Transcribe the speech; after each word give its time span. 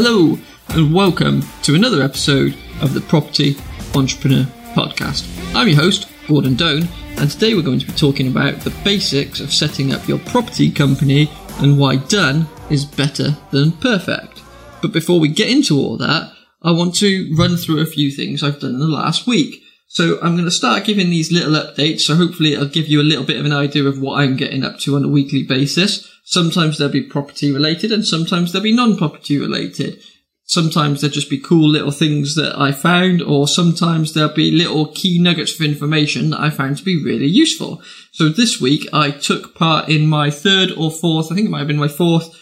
Hello, 0.00 0.38
and 0.68 0.94
welcome 0.94 1.42
to 1.62 1.74
another 1.74 2.02
episode 2.02 2.56
of 2.80 2.94
the 2.94 3.00
Property 3.00 3.56
Entrepreneur 3.96 4.44
Podcast. 4.72 5.26
I'm 5.56 5.66
your 5.66 5.76
host, 5.76 6.08
Gordon 6.28 6.54
Doan, 6.54 6.86
and 7.16 7.28
today 7.28 7.52
we're 7.56 7.62
going 7.62 7.80
to 7.80 7.86
be 7.86 7.92
talking 7.94 8.28
about 8.28 8.60
the 8.60 8.70
basics 8.84 9.40
of 9.40 9.52
setting 9.52 9.92
up 9.92 10.06
your 10.06 10.20
property 10.20 10.70
company 10.70 11.28
and 11.58 11.80
why 11.80 11.96
done 11.96 12.46
is 12.70 12.84
better 12.84 13.36
than 13.50 13.72
perfect. 13.72 14.40
But 14.82 14.92
before 14.92 15.18
we 15.18 15.30
get 15.30 15.50
into 15.50 15.76
all 15.76 15.96
that, 15.96 16.32
I 16.62 16.70
want 16.70 16.94
to 16.98 17.34
run 17.36 17.56
through 17.56 17.80
a 17.80 17.86
few 17.86 18.12
things 18.12 18.44
I've 18.44 18.60
done 18.60 18.74
in 18.74 18.78
the 18.78 18.86
last 18.86 19.26
week. 19.26 19.64
So 19.90 20.18
I'm 20.20 20.34
going 20.34 20.44
to 20.44 20.50
start 20.50 20.84
giving 20.84 21.08
these 21.08 21.32
little 21.32 21.54
updates. 21.54 22.00
So 22.00 22.14
hopefully 22.14 22.52
it'll 22.52 22.68
give 22.68 22.88
you 22.88 23.00
a 23.00 23.02
little 23.02 23.24
bit 23.24 23.40
of 23.40 23.46
an 23.46 23.52
idea 23.52 23.84
of 23.84 24.00
what 24.00 24.20
I'm 24.20 24.36
getting 24.36 24.62
up 24.62 24.78
to 24.80 24.96
on 24.96 25.04
a 25.04 25.08
weekly 25.08 25.42
basis. 25.42 26.08
Sometimes 26.24 26.76
they'll 26.76 26.90
be 26.90 27.02
property 27.02 27.50
related 27.50 27.90
and 27.90 28.04
sometimes 28.04 28.52
they'll 28.52 28.62
be 28.62 28.74
non-property 28.74 29.38
related. 29.38 29.98
Sometimes 30.44 31.00
they'll 31.00 31.10
just 31.10 31.30
be 31.30 31.40
cool 31.40 31.68
little 31.68 31.90
things 31.90 32.34
that 32.34 32.58
I 32.58 32.72
found 32.72 33.22
or 33.22 33.48
sometimes 33.48 34.12
there'll 34.12 34.32
be 34.32 34.50
little 34.50 34.92
key 34.92 35.18
nuggets 35.18 35.54
of 35.54 35.64
information 35.64 36.30
that 36.30 36.40
I 36.40 36.50
found 36.50 36.76
to 36.78 36.84
be 36.84 37.02
really 37.02 37.26
useful. 37.26 37.82
So 38.12 38.28
this 38.28 38.60
week 38.60 38.86
I 38.92 39.10
took 39.10 39.54
part 39.54 39.88
in 39.88 40.06
my 40.06 40.30
third 40.30 40.70
or 40.70 40.90
fourth, 40.90 41.32
I 41.32 41.34
think 41.34 41.46
it 41.46 41.50
might 41.50 41.60
have 41.60 41.68
been 41.68 41.78
my 41.78 41.88
fourth 41.88 42.34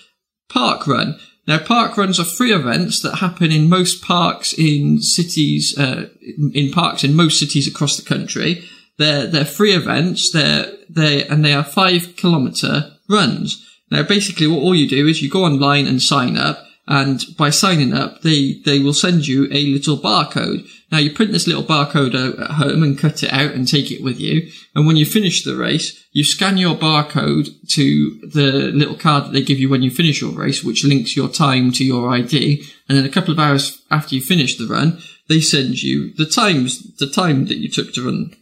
park 0.48 0.86
run. 0.86 1.18
Now, 1.46 1.58
park 1.58 1.96
runs 1.96 2.18
are 2.18 2.24
free 2.24 2.52
events 2.52 3.00
that 3.02 3.16
happen 3.16 3.52
in 3.52 3.68
most 3.68 4.02
parks 4.02 4.52
in 4.52 5.00
cities, 5.00 5.76
uh, 5.78 6.08
in 6.52 6.72
parks 6.72 7.04
in 7.04 7.14
most 7.14 7.38
cities 7.38 7.68
across 7.68 7.96
the 7.96 8.08
country. 8.08 8.64
They're, 8.98 9.26
they're 9.26 9.44
free 9.44 9.72
events. 9.72 10.32
They're, 10.32 10.72
they, 10.90 11.24
and 11.26 11.44
they 11.44 11.52
are 11.52 11.62
five 11.62 12.16
kilometer 12.16 12.96
runs. 13.08 13.64
Now, 13.90 14.02
basically 14.02 14.48
what 14.48 14.62
all 14.62 14.74
you 14.74 14.88
do 14.88 15.06
is 15.06 15.22
you 15.22 15.30
go 15.30 15.44
online 15.44 15.86
and 15.86 16.02
sign 16.02 16.36
up. 16.36 16.65
And 16.88 17.20
by 17.36 17.50
signing 17.50 17.92
up, 17.92 18.22
they, 18.22 18.60
they 18.64 18.78
will 18.78 18.94
send 18.94 19.26
you 19.26 19.46
a 19.50 19.66
little 19.66 19.96
barcode. 19.96 20.68
Now 20.92 20.98
you 20.98 21.12
print 21.12 21.32
this 21.32 21.48
little 21.48 21.64
barcode 21.64 22.14
out 22.14 22.38
at 22.38 22.50
home 22.52 22.84
and 22.84 22.98
cut 22.98 23.24
it 23.24 23.32
out 23.32 23.52
and 23.52 23.66
take 23.66 23.90
it 23.90 24.04
with 24.04 24.20
you. 24.20 24.48
And 24.74 24.86
when 24.86 24.96
you 24.96 25.04
finish 25.04 25.42
the 25.42 25.56
race, 25.56 26.04
you 26.12 26.22
scan 26.22 26.58
your 26.58 26.76
barcode 26.76 27.48
to 27.70 28.20
the 28.32 28.70
little 28.72 28.94
card 28.94 29.24
that 29.24 29.32
they 29.32 29.42
give 29.42 29.58
you 29.58 29.68
when 29.68 29.82
you 29.82 29.90
finish 29.90 30.20
your 30.20 30.30
race, 30.30 30.62
which 30.62 30.84
links 30.84 31.16
your 31.16 31.28
time 31.28 31.72
to 31.72 31.84
your 31.84 32.08
ID. 32.08 32.62
And 32.88 32.96
then 32.96 33.04
a 33.04 33.10
couple 33.10 33.32
of 33.32 33.40
hours 33.40 33.82
after 33.90 34.14
you 34.14 34.20
finish 34.20 34.56
the 34.56 34.66
run, 34.66 35.00
they 35.28 35.40
send 35.40 35.82
you 35.82 36.14
the 36.14 36.26
times, 36.26 36.96
the 36.98 37.10
time 37.10 37.46
that 37.46 37.56
you 37.56 37.68
took 37.68 37.92
to 37.94 38.06
run 38.06 38.36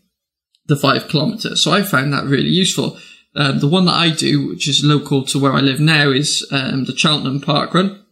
the 0.67 0.77
five 0.77 1.09
kilometers. 1.09 1.62
So 1.62 1.72
I 1.72 1.83
found 1.83 2.12
that 2.12 2.25
really 2.25 2.50
useful. 2.50 2.98
Um, 3.37 3.59
the 3.59 3.69
one 3.69 3.87
that 3.87 3.95
I 3.95 4.11
do, 4.11 4.48
which 4.48 4.69
is 4.69 4.84
local 4.84 5.25
to 5.27 5.39
where 5.39 5.53
I 5.53 5.61
live 5.61 5.81
now, 5.81 6.11
is 6.11 6.47
um, 6.53 6.84
the 6.84 6.97
Cheltenham 6.97 7.41
Park 7.41 7.75
Run. 7.75 8.03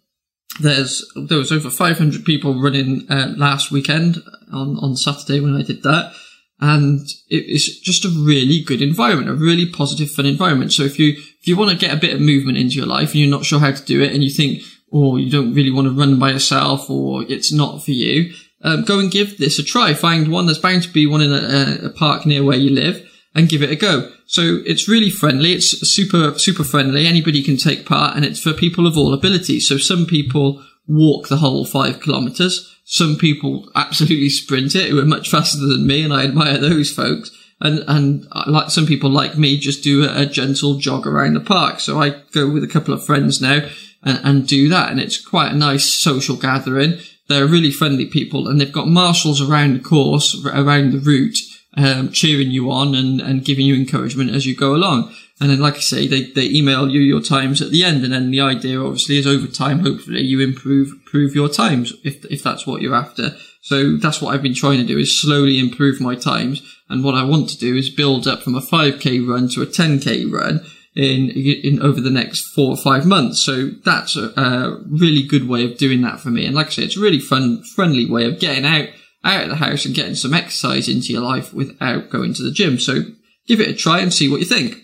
There's 0.61 1.11
there 1.17 1.39
was 1.39 1.53
over 1.53 1.71
500 1.71 2.25
people 2.25 2.61
running 2.61 3.07
uh, 3.11 3.35
last 3.37 3.71
weekend 3.71 4.23
on 4.53 4.77
on 4.79 4.97
Saturday 4.97 5.41
when 5.41 5.57
I 5.57 5.63
did 5.63 5.83
that, 5.83 6.15
and 6.61 7.07
it's 7.29 7.81
just 7.81 8.05
a 8.05 8.11
really 8.11 8.63
good 8.63 8.83
environment, 8.83 9.31
a 9.31 9.35
really 9.35 9.67
positive, 9.67 10.11
fun 10.11 10.27
environment. 10.27 10.73
So 10.73 10.83
if 10.83 10.99
you 10.99 11.13
if 11.13 11.47
you 11.47 11.57
want 11.57 11.71
to 11.71 11.87
get 11.87 11.95
a 11.97 12.01
bit 12.01 12.15
of 12.15 12.21
movement 12.21 12.59
into 12.59 12.77
your 12.77 12.87
life 12.87 13.13
and 13.13 13.21
you're 13.21 13.31
not 13.31 13.47
sure 13.47 13.61
how 13.61 13.73
to 13.73 13.85
do 13.85 14.03
it, 14.03 14.13
and 14.13 14.23
you 14.23 14.31
think, 14.31 14.63
or 14.91 15.15
oh, 15.15 15.17
you 15.17 15.31
don't 15.31 15.55
really 15.55 15.71
want 15.71 15.87
to 15.87 15.95
run 15.95 16.19
by 16.19 16.31
yourself, 16.31 16.91
or 16.91 17.23
it's 17.25 17.53
not 17.53 17.83
for 17.83 17.93
you, 17.93 18.35
um, 18.63 18.85
go 18.85 18.99
and 18.99 19.11
give 19.11 19.39
this 19.39 19.59
a 19.59 19.65
try. 19.65 19.95
Find 19.95 20.31
one. 20.31 20.47
There's 20.47 20.59
bound 20.59 20.83
to 20.83 20.93
be 20.93 21.07
one 21.07 21.23
in 21.23 21.33
a, 21.33 21.87
a 21.87 21.91
park 21.91 22.27
near 22.27 22.45
where 22.45 22.59
you 22.59 22.71
live 22.71 23.09
and 23.35 23.49
give 23.49 23.63
it 23.63 23.71
a 23.71 23.77
go. 23.77 24.11
So 24.27 24.61
it's 24.67 24.89
really 24.89 25.11
friendly. 25.11 25.53
It's 25.53 25.71
super, 25.89 26.39
super 26.39 26.65
friendly. 26.65 27.07
Anybody 27.07 27.43
can 27.43 27.57
take 27.57 27.87
part 27.87 28.17
and 28.17 28.25
it's 28.25 28.41
for 28.41 28.53
people 28.53 28.87
of 28.87 28.97
all 28.97 29.15
abilities. 29.15 29.69
So 29.69 29.79
some 29.79 30.07
people 30.07 30.63
walk 30.87 31.29
the 31.29 31.39
whole 31.39 31.65
five 31.65 32.01
kilometers. 32.01 32.69
Some 32.85 33.17
people 33.17 33.71
absolutely 33.75 34.29
sprint 34.29 34.75
it 34.75 34.91
who 34.91 34.99
are 34.99 35.07
much 35.07 35.31
faster 35.31 35.59
than 35.59 35.87
me. 35.87 36.03
And 36.03 36.13
I 36.13 36.25
admire 36.25 36.59
those 36.59 36.91
folks. 36.91 37.31
And, 37.61 37.85
and 37.87 38.27
uh, 38.33 38.45
like 38.49 38.71
some 38.71 38.87
people 38.87 39.09
like 39.09 39.39
me 39.39 39.57
just 39.57 39.85
do 39.85 40.05
a, 40.05 40.23
a 40.23 40.27
gentle 40.27 40.79
jog 40.79 41.07
around 41.07 41.35
the 41.35 41.41
park. 41.41 41.81
So 41.81 42.01
I 42.01 42.23
go 42.33 42.51
with 42.51 42.65
a 42.65 42.69
couple 42.69 42.93
of 42.93 43.07
friends 43.07 43.41
now 43.41 43.61
and, 44.03 44.21
and 44.25 44.47
do 44.47 44.69
that. 44.69 44.91
And 44.91 45.01
it's 45.01 45.25
quite 45.25 45.53
a 45.53 45.57
nice 45.57 45.85
social 45.85 46.37
gathering. 46.37 46.99
They're 47.29 47.47
really 47.47 47.71
friendly 47.71 48.07
people 48.07 48.49
and 48.49 48.61
they've 48.61 48.73
got 48.73 48.89
marshals 48.89 49.41
around 49.41 49.75
the 49.75 49.81
course, 49.81 50.45
around 50.45 50.93
the 50.93 50.99
route 50.99 51.39
um, 51.77 52.11
cheering 52.11 52.51
you 52.51 52.71
on 52.71 52.95
and, 52.95 53.21
and 53.21 53.45
giving 53.45 53.67
you 53.67 53.75
encouragement 53.75 54.31
as 54.31 54.47
you 54.47 54.55
go 54.55 54.75
along. 54.75 55.15
And 55.41 55.51
then, 55.51 55.61
like 55.61 55.77
I 55.77 55.81
say, 55.81 56.07
they, 56.07 56.25
they 56.25 56.49
email 56.49 56.89
you 56.89 57.01
your 57.01 57.21
times 57.21 57.61
at 57.61 57.71
the 57.71 57.83
end. 57.85 58.05
And 58.05 58.13
then 58.13 58.31
the 58.31 58.41
idea 58.41 58.81
obviously 58.81 59.19
is 59.19 59.27
over 59.27 59.47
time, 59.47 59.81
hopefully 59.81 60.21
you 60.21 60.41
improve, 60.41 60.93
improve 60.93 61.35
your 61.35 61.49
times 61.49 61.93
if, 62.05 62.25
if 62.27 62.43
that's 62.43 62.67
what 62.67 62.81
you're 62.81 62.95
after. 62.95 63.31
So 63.63 63.97
that's 63.97 64.21
what 64.21 64.35
I've 64.35 64.43
been 64.43 64.55
trying 64.55 64.79
to 64.79 64.85
do 64.85 64.99
is 64.99 65.21
slowly 65.21 65.59
improve 65.59 66.01
my 66.01 66.15
times. 66.15 66.63
And 66.89 67.03
what 67.03 67.15
I 67.15 67.25
want 67.25 67.49
to 67.51 67.59
do 67.59 67.77
is 67.77 67.91
build 67.91 68.29
up 68.29 68.43
from 68.43 68.55
a 68.55 68.61
5k 68.61 69.27
run 69.27 69.49
to 69.51 69.63
a 69.63 69.67
10k 69.67 70.31
run 70.31 70.61
in, 70.95 71.31
in 71.31 71.81
over 71.81 72.01
the 72.01 72.11
next 72.11 72.49
four 72.55 72.73
or 72.73 72.77
five 72.77 73.07
months. 73.07 73.43
So 73.43 73.71
that's 73.85 74.17
a, 74.17 74.33
a 74.37 74.79
really 74.89 75.23
good 75.23 75.49
way 75.49 75.65
of 75.65 75.79
doing 75.79 76.03
that 76.03 76.21
for 76.21 76.29
me. 76.29 76.45
And 76.45 76.55
like 76.55 76.69
I 76.69 76.71
say, 76.71 76.83
it's 76.85 76.97
a 76.97 77.01
really 77.01 77.21
fun, 77.21 77.63
friendly 77.75 78.09
way 78.09 78.27
of 78.27 78.39
getting 78.39 78.67
out 78.67 78.89
out 79.25 79.45
of 79.45 79.49
the 79.51 79.57
house 79.57 79.85
and 79.85 79.95
getting 79.95 80.15
some 80.15 80.35
exercise 80.35 80.89
into 80.89 81.13
your 81.13 81.23
life 81.23 81.55
without 81.55 82.11
going 82.11 82.35
to 82.35 82.43
the 82.43 82.51
gym. 82.51 82.79
So 82.79 83.03
give 83.47 83.61
it 83.61 83.69
a 83.69 83.75
try 83.75 84.01
and 84.01 84.13
see 84.13 84.29
what 84.29 84.41
you 84.41 84.47
think. 84.47 84.77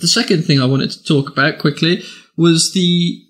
The 0.00 0.08
second 0.08 0.44
thing 0.44 0.60
I 0.60 0.66
wanted 0.66 0.90
to 0.90 1.04
talk 1.04 1.30
about 1.30 1.58
quickly 1.58 2.02
was 2.36 2.72
the, 2.72 3.22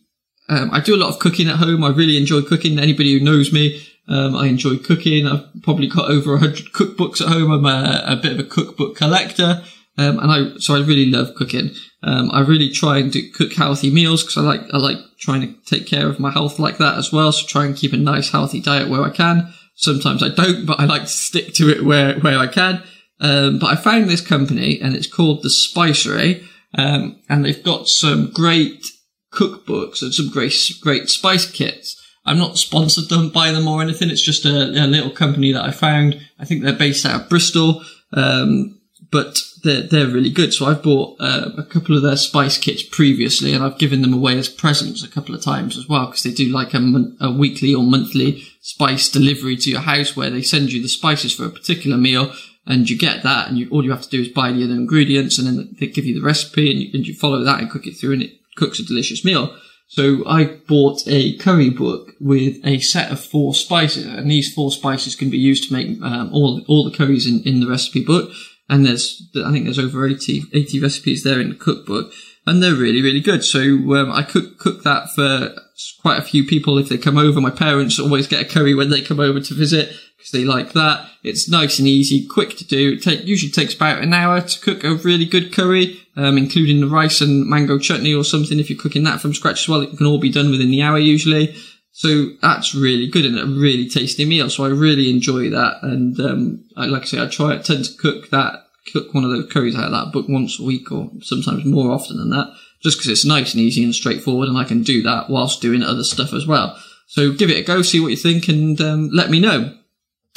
um, 0.49 0.71
I 0.73 0.81
do 0.81 0.95
a 0.95 0.99
lot 0.99 1.11
of 1.11 1.19
cooking 1.19 1.49
at 1.49 1.57
home. 1.57 1.85
I 1.85 1.91
really 1.91 2.17
enjoy 2.17 2.41
cooking. 2.43 2.79
Anybody 2.79 3.19
who 3.19 3.25
knows 3.25 3.53
me, 3.53 3.87
um, 4.09 4.35
I 4.35 4.47
enjoy 4.47 4.79
cooking. 4.79 5.27
I've 5.27 5.47
probably 5.63 5.89
got 5.89 6.11
over 6.11 6.35
a 6.35 6.39
hundred 6.39 6.73
cookbooks 6.73 7.21
at 7.21 7.29
home. 7.29 7.51
I'm 7.51 7.67
a, 7.67 8.05
a, 8.07 8.17
bit 8.17 8.33
of 8.33 8.39
a 8.39 8.49
cookbook 8.49 8.97
collector. 8.97 9.63
Um, 9.97 10.19
and 10.19 10.31
I, 10.31 10.59
so 10.59 10.75
I 10.75 10.81
really 10.81 11.07
love 11.11 11.35
cooking. 11.37 11.71
Um, 12.03 12.31
I 12.33 12.41
really 12.41 12.71
try 12.71 12.99
and 12.99 13.13
do, 13.13 13.31
cook 13.33 13.53
healthy 13.53 13.91
meals 13.91 14.23
because 14.23 14.39
I 14.39 14.41
like, 14.41 14.63
I 14.73 14.79
like 14.79 14.99
trying 15.19 15.43
to 15.43 15.55
take 15.65 15.87
care 15.87 16.09
of 16.09 16.19
my 16.19 16.31
health 16.31 16.59
like 16.59 16.79
that 16.79 16.99
as 16.99 17.13
well. 17.13 17.31
So 17.33 17.47
try 17.47 17.65
and 17.67 17.77
keep 17.77 17.93
a 17.93 17.97
nice 17.97 18.31
healthy 18.31 18.61
diet 18.61 18.89
where 18.89 19.03
I 19.03 19.11
can. 19.11 19.53
Sometimes 19.75 20.23
I 20.23 20.29
don't, 20.29 20.67
but 20.67 20.81
I 20.81 20.85
like 20.85 21.03
to 21.03 21.09
stick 21.09 21.55
to 21.55 21.69
it 21.69 21.85
where, 21.85 22.19
where 22.21 22.39
I 22.39 22.47
can. 22.47 22.83
Um, 23.21 23.59
but 23.59 23.67
I 23.67 23.77
found 23.77 24.09
this 24.09 24.21
company 24.21 24.81
and 24.81 24.95
it's 24.95 25.07
called 25.07 25.43
The 25.43 25.51
Spicery. 25.51 26.47
Um, 26.77 27.21
and 27.29 27.45
they've 27.45 27.63
got 27.63 27.89
some 27.89 28.31
great 28.31 28.85
cookbooks 29.33 30.03
and 30.03 30.13
some 30.15 30.31
great, 30.31 30.55
great 30.81 31.09
spice 31.09 31.51
kits. 31.51 32.01
I'm 32.25 32.39
not 32.39 32.59
sponsored 32.59 33.09
them 33.09 33.31
by 33.31 33.53
them 33.53 33.69
or 33.69 33.83
anything. 33.83 34.11
It's 34.11 34.25
just 34.25 34.45
a, 34.45 34.71
a 34.71 34.87
little 34.87 35.11
company 35.11 35.53
that 35.53 35.65
I 35.65 35.71
found. 35.71 36.21
I 36.39 36.45
think 36.45 36.63
they're 36.63 36.73
based 36.73 37.05
out 37.05 37.23
of 37.23 37.29
Bristol. 37.29 37.83
Um, 38.13 38.81
but 39.15 39.41
they're, 39.63 39.83
they're 39.83 40.09
really 40.09 40.29
good. 40.29 40.53
So 40.53 40.67
I've 40.67 40.83
bought 40.83 41.17
uh, 41.21 41.51
a 41.57 41.63
couple 41.63 41.97
of 41.97 42.03
their 42.03 42.17
spice 42.17 42.59
kits 42.59 42.83
previously 42.83 43.55
and 43.55 43.63
I've 43.63 43.79
given 43.79 44.03
them 44.03 44.13
away 44.13 44.37
as 44.37 44.49
presents 44.49 45.05
a 45.05 45.09
couple 45.09 45.37
of 45.37 45.41
times 45.41 45.79
as 45.79 45.89
well 45.89 46.07
because 46.07 46.25
they 46.25 46.33
do 46.33 46.53
like 46.53 46.75
a, 46.75 46.81
mon- 46.81 47.17
a 47.21 47.31
weekly 47.31 47.73
or 47.73 47.85
monthly 47.85 48.43
spice 48.61 49.09
delivery 49.09 49.57
to 49.59 49.71
your 49.71 49.83
house 49.83 50.17
where 50.17 50.31
they 50.31 50.43
send 50.43 50.73
you 50.73 50.83
the 50.83 50.89
spices 50.89 51.33
for 51.33 51.45
a 51.45 51.51
particular 51.51 51.97
meal 51.97 52.33
and 52.67 52.91
you 52.91 52.99
get 52.99 53.23
that 53.23 53.47
and 53.47 53.57
you, 53.57 53.69
all 53.71 53.85
you 53.85 53.93
have 53.93 54.03
to 54.03 54.11
do 54.11 54.21
is 54.21 54.27
buy 54.27 54.51
the 54.51 54.65
other 54.65 54.75
ingredients 54.75 55.39
and 55.39 55.47
then 55.47 55.77
they 55.79 55.87
give 55.87 56.07
you 56.07 56.21
the 56.21 56.27
recipe 56.27 56.73
and 56.73 56.81
you, 56.81 56.91
and 56.93 57.07
you 57.07 57.15
follow 57.15 57.45
that 57.45 57.61
and 57.61 57.71
cook 57.71 57.87
it 57.87 57.93
through 57.93 58.15
and 58.15 58.23
it 58.23 58.33
cooks 58.57 58.81
a 58.81 58.85
delicious 58.85 59.25
meal. 59.25 59.57
So 59.87 60.27
I 60.27 60.47
bought 60.67 61.07
a 61.07 61.37
curry 61.37 61.71
book 61.71 62.15
with 62.21 62.57
a 62.67 62.81
set 62.81 63.13
of 63.13 63.21
four 63.21 63.55
spices, 63.55 64.07
and 64.07 64.31
these 64.31 64.53
four 64.53 64.73
spices 64.73 65.15
can 65.15 65.29
be 65.29 65.37
used 65.37 65.69
to 65.69 65.75
make 65.75 66.03
um, 66.03 66.33
all 66.33 66.65
all 66.67 66.89
the 66.89 66.97
curries 66.97 67.27
in, 67.27 67.43
in 67.43 67.61
the 67.61 67.69
recipe 67.69 68.03
book 68.03 68.33
and 68.69 68.87
there's 68.87 69.31
I 69.37 69.53
think 69.53 69.65
there's 69.65 69.79
over 69.79 70.07
80, 70.07 70.45
80 70.53 70.81
recipes 70.81 71.23
there 71.23 71.41
in 71.41 71.51
the 71.51 71.55
cookbook, 71.55 72.13
and 72.47 72.63
they're 72.63 72.75
really 72.75 73.03
really 73.03 73.21
good. 73.21 73.45
So 73.45 73.61
um, 73.61 74.11
I 74.13 74.23
cook 74.23 74.59
cook 74.59 74.83
that 74.85 75.11
for 75.15 75.55
quite 76.01 76.19
a 76.19 76.23
few 76.23 76.45
people 76.45 76.79
if 76.79 76.89
they 76.89 76.99
come 76.99 77.19
over. 77.19 77.41
My 77.41 77.51
parents 77.51 77.99
always 77.99 78.27
get 78.27 78.43
a 78.43 78.49
curry 78.49 78.75
when 78.75 78.91
they 78.91 79.03
come 79.03 79.21
over 79.21 79.41
to 79.41 79.55
visit 79.55 79.95
because 80.17 80.31
they 80.31 80.45
like 80.45 80.73
that. 80.73 81.09
It's 81.23 81.51
nice 81.51 81.79
and 81.79 81.87
easy, 81.87 82.27
quick 82.27 82.57
to 82.57 82.65
do. 82.67 82.95
It 82.95 83.03
take, 83.03 83.25
usually 83.25 83.53
takes 83.53 83.75
about 83.75 84.03
an 84.03 84.15
hour 84.15 84.41
to 84.41 84.61
cook 84.61 84.85
a 84.85 84.95
really 84.95 85.27
good 85.27 85.53
curry, 85.53 86.01
um, 86.17 86.39
including 86.39 86.81
the 86.81 86.87
rice 86.87 87.21
and 87.21 87.47
mango 87.47 87.79
chutney 87.79 88.15
or 88.15 88.25
something. 88.25 88.59
If 88.59 88.71
you're 88.71 88.79
cooking 88.79 89.05
that 89.05 89.21
from 89.21 89.35
scratch 89.35 89.65
as 89.65 89.69
well, 89.69 89.83
it 89.83 89.97
can 89.97 90.07
all 90.07 90.19
be 90.19 90.33
done 90.33 90.51
within 90.51 90.71
the 90.71 90.83
hour 90.83 90.99
usually. 90.99 91.55
So 91.97 92.31
that's 92.43 92.75
really 92.75 93.07
good 93.07 93.25
and 93.25 93.39
a 93.39 93.47
really 93.47 93.89
tasty 93.89 94.25
meal. 94.25 94.51
So 94.51 94.65
I 94.65 94.69
really 94.69 95.09
enjoy 95.11 95.49
that. 95.51 95.79
And, 95.83 96.19
um, 96.19 96.65
I, 96.77 96.87
like 96.87 97.03
I 97.03 97.05
say, 97.05 97.23
I 97.23 97.29
try, 97.29 97.55
I 97.55 97.59
tend 97.59 97.85
to 97.85 97.97
cook 97.97 98.31
that, 98.31 98.65
cook 98.93 99.15
one 99.15 99.23
of 99.23 99.31
those 99.31 99.51
curries 99.53 99.77
out 99.77 99.85
of 99.85 99.93
that 99.93 100.13
book 100.13 100.29
once 100.29 100.59
a 100.59 100.65
week 100.65 100.91
or 100.91 101.09
sometimes 101.23 101.65
more 101.65 101.93
often 101.93 102.17
than 102.17 102.31
that, 102.31 102.53
just 102.83 102.99
because 102.99 103.13
it's 103.13 103.25
nice 103.25 103.55
and 103.55 103.63
easy 103.63 103.85
and 103.85 103.95
straightforward 103.95 104.49
and 104.49 104.59
I 104.59 104.65
can 104.65 104.83
do 104.83 105.03
that 105.03 105.31
whilst 105.31 105.63
doing 105.63 105.85
other 105.85 106.03
stuff 106.03 106.33
as 106.33 106.49
well. 106.49 106.77
So 107.07 107.33
give 107.33 107.49
it 107.49 107.59
a 107.59 107.63
go, 107.63 107.81
see 107.83 108.01
what 108.01 108.11
you 108.11 108.17
think 108.17 108.49
and, 108.49 108.81
um, 108.81 109.11
let 109.13 109.31
me 109.31 109.39
know. 109.39 109.73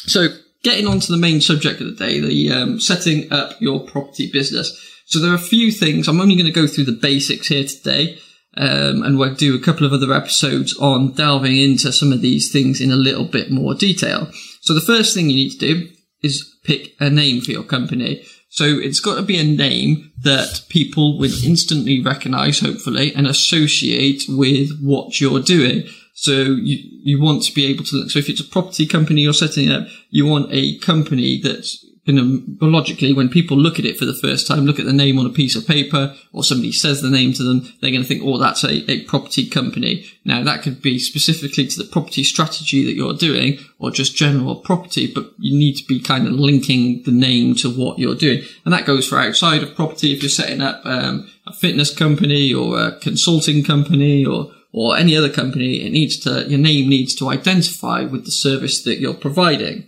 So 0.05 0.27
getting 0.61 0.85
on 0.85 0.99
to 0.99 1.11
the 1.11 1.17
main 1.17 1.41
subject 1.41 1.81
of 1.81 1.87
the 1.87 2.05
day, 2.05 2.19
the, 2.19 2.51
um, 2.51 2.79
setting 2.79 3.33
up 3.33 3.59
your 3.59 3.79
property 3.79 4.29
business. 4.31 4.79
So 5.07 5.19
there 5.19 5.31
are 5.31 5.35
a 5.35 5.39
few 5.39 5.71
things. 5.71 6.07
I'm 6.07 6.21
only 6.21 6.35
going 6.35 6.45
to 6.45 6.51
go 6.51 6.67
through 6.67 6.85
the 6.85 6.91
basics 6.91 7.47
here 7.47 7.63
today. 7.63 8.19
Um, 8.57 9.03
and 9.03 9.19
we'll 9.19 9.35
do 9.35 9.55
a 9.55 9.59
couple 9.59 9.85
of 9.85 9.93
other 9.93 10.11
episodes 10.11 10.75
on 10.79 11.11
delving 11.11 11.57
into 11.57 11.91
some 11.91 12.11
of 12.11 12.21
these 12.21 12.51
things 12.51 12.81
in 12.81 12.91
a 12.91 12.95
little 12.95 13.25
bit 13.25 13.51
more 13.51 13.75
detail. 13.75 14.29
So 14.61 14.73
the 14.73 14.81
first 14.81 15.13
thing 15.13 15.29
you 15.29 15.35
need 15.35 15.51
to 15.51 15.59
do 15.59 15.89
is 16.23 16.57
pick 16.63 16.93
a 16.99 17.09
name 17.09 17.41
for 17.41 17.51
your 17.51 17.63
company. 17.63 18.25
So 18.49 18.65
it's 18.65 18.99
got 18.99 19.15
to 19.15 19.21
be 19.21 19.37
a 19.37 19.43
name 19.43 20.11
that 20.21 20.63
people 20.69 21.19
will 21.19 21.31
instantly 21.43 22.01
recognize, 22.01 22.59
hopefully, 22.59 23.13
and 23.13 23.27
associate 23.27 24.23
with 24.27 24.69
what 24.81 25.21
you're 25.21 25.41
doing. 25.41 25.83
So 26.15 26.31
you, 26.31 26.77
you 27.03 27.21
want 27.21 27.43
to 27.43 27.53
be 27.53 27.65
able 27.67 27.83
to, 27.83 27.95
look. 27.95 28.09
so 28.09 28.17
if 28.17 28.27
it's 28.27 28.41
a 28.41 28.47
property 28.47 28.87
company 28.87 29.21
you're 29.21 29.33
setting 29.33 29.69
up, 29.69 29.87
you 30.09 30.25
want 30.25 30.49
a 30.51 30.79
company 30.79 31.39
that's 31.39 31.85
going 32.07 32.57
to 32.59 32.65
logically, 32.65 33.13
when 33.13 33.29
people 33.29 33.57
look 33.57 33.77
at 33.77 33.85
it 33.85 33.97
for 33.97 34.05
the 34.05 34.13
first 34.13 34.47
time, 34.47 34.65
look 34.65 34.79
at 34.79 34.85
the 34.85 34.93
name 34.93 35.19
on 35.19 35.25
a 35.25 35.31
piece 35.31 35.55
of 35.55 35.67
paper 35.67 36.15
or 36.31 36.43
somebody 36.43 36.71
says 36.71 37.01
the 37.01 37.09
name 37.09 37.33
to 37.33 37.43
them, 37.43 37.71
they're 37.81 37.91
going 37.91 38.01
to 38.01 38.07
think, 38.07 38.23
oh, 38.23 38.37
that's 38.37 38.63
a, 38.63 38.89
a 38.89 39.03
property 39.03 39.47
company. 39.47 40.05
Now 40.25 40.43
that 40.43 40.63
could 40.63 40.81
be 40.81 40.97
specifically 40.97 41.67
to 41.67 41.77
the 41.77 41.89
property 41.89 42.23
strategy 42.23 42.85
that 42.85 42.95
you're 42.95 43.13
doing 43.13 43.59
or 43.77 43.91
just 43.91 44.15
general 44.15 44.55
property, 44.55 45.11
but 45.13 45.31
you 45.37 45.57
need 45.57 45.75
to 45.75 45.85
be 45.85 45.99
kind 45.99 46.25
of 46.25 46.33
linking 46.33 47.03
the 47.03 47.11
name 47.11 47.55
to 47.55 47.69
what 47.69 47.99
you're 47.99 48.15
doing. 48.15 48.43
And 48.65 48.73
that 48.73 48.85
goes 48.85 49.07
for 49.07 49.19
outside 49.19 49.61
of 49.61 49.75
property. 49.75 50.13
If 50.13 50.23
you're 50.23 50.29
setting 50.29 50.61
up 50.61 50.81
um, 50.85 51.29
a 51.45 51.53
fitness 51.53 51.93
company 51.93 52.53
or 52.53 52.79
a 52.79 52.99
consulting 52.99 53.63
company 53.63 54.25
or 54.25 54.51
or 54.73 54.95
any 54.95 55.15
other 55.15 55.29
company, 55.29 55.85
it 55.85 55.91
needs 55.91 56.19
to, 56.19 56.47
your 56.47 56.59
name 56.59 56.87
needs 56.87 57.15
to 57.15 57.29
identify 57.29 58.03
with 58.03 58.25
the 58.25 58.31
service 58.31 58.83
that 58.83 58.99
you're 58.99 59.13
providing. 59.13 59.87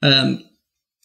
Um, 0.00 0.47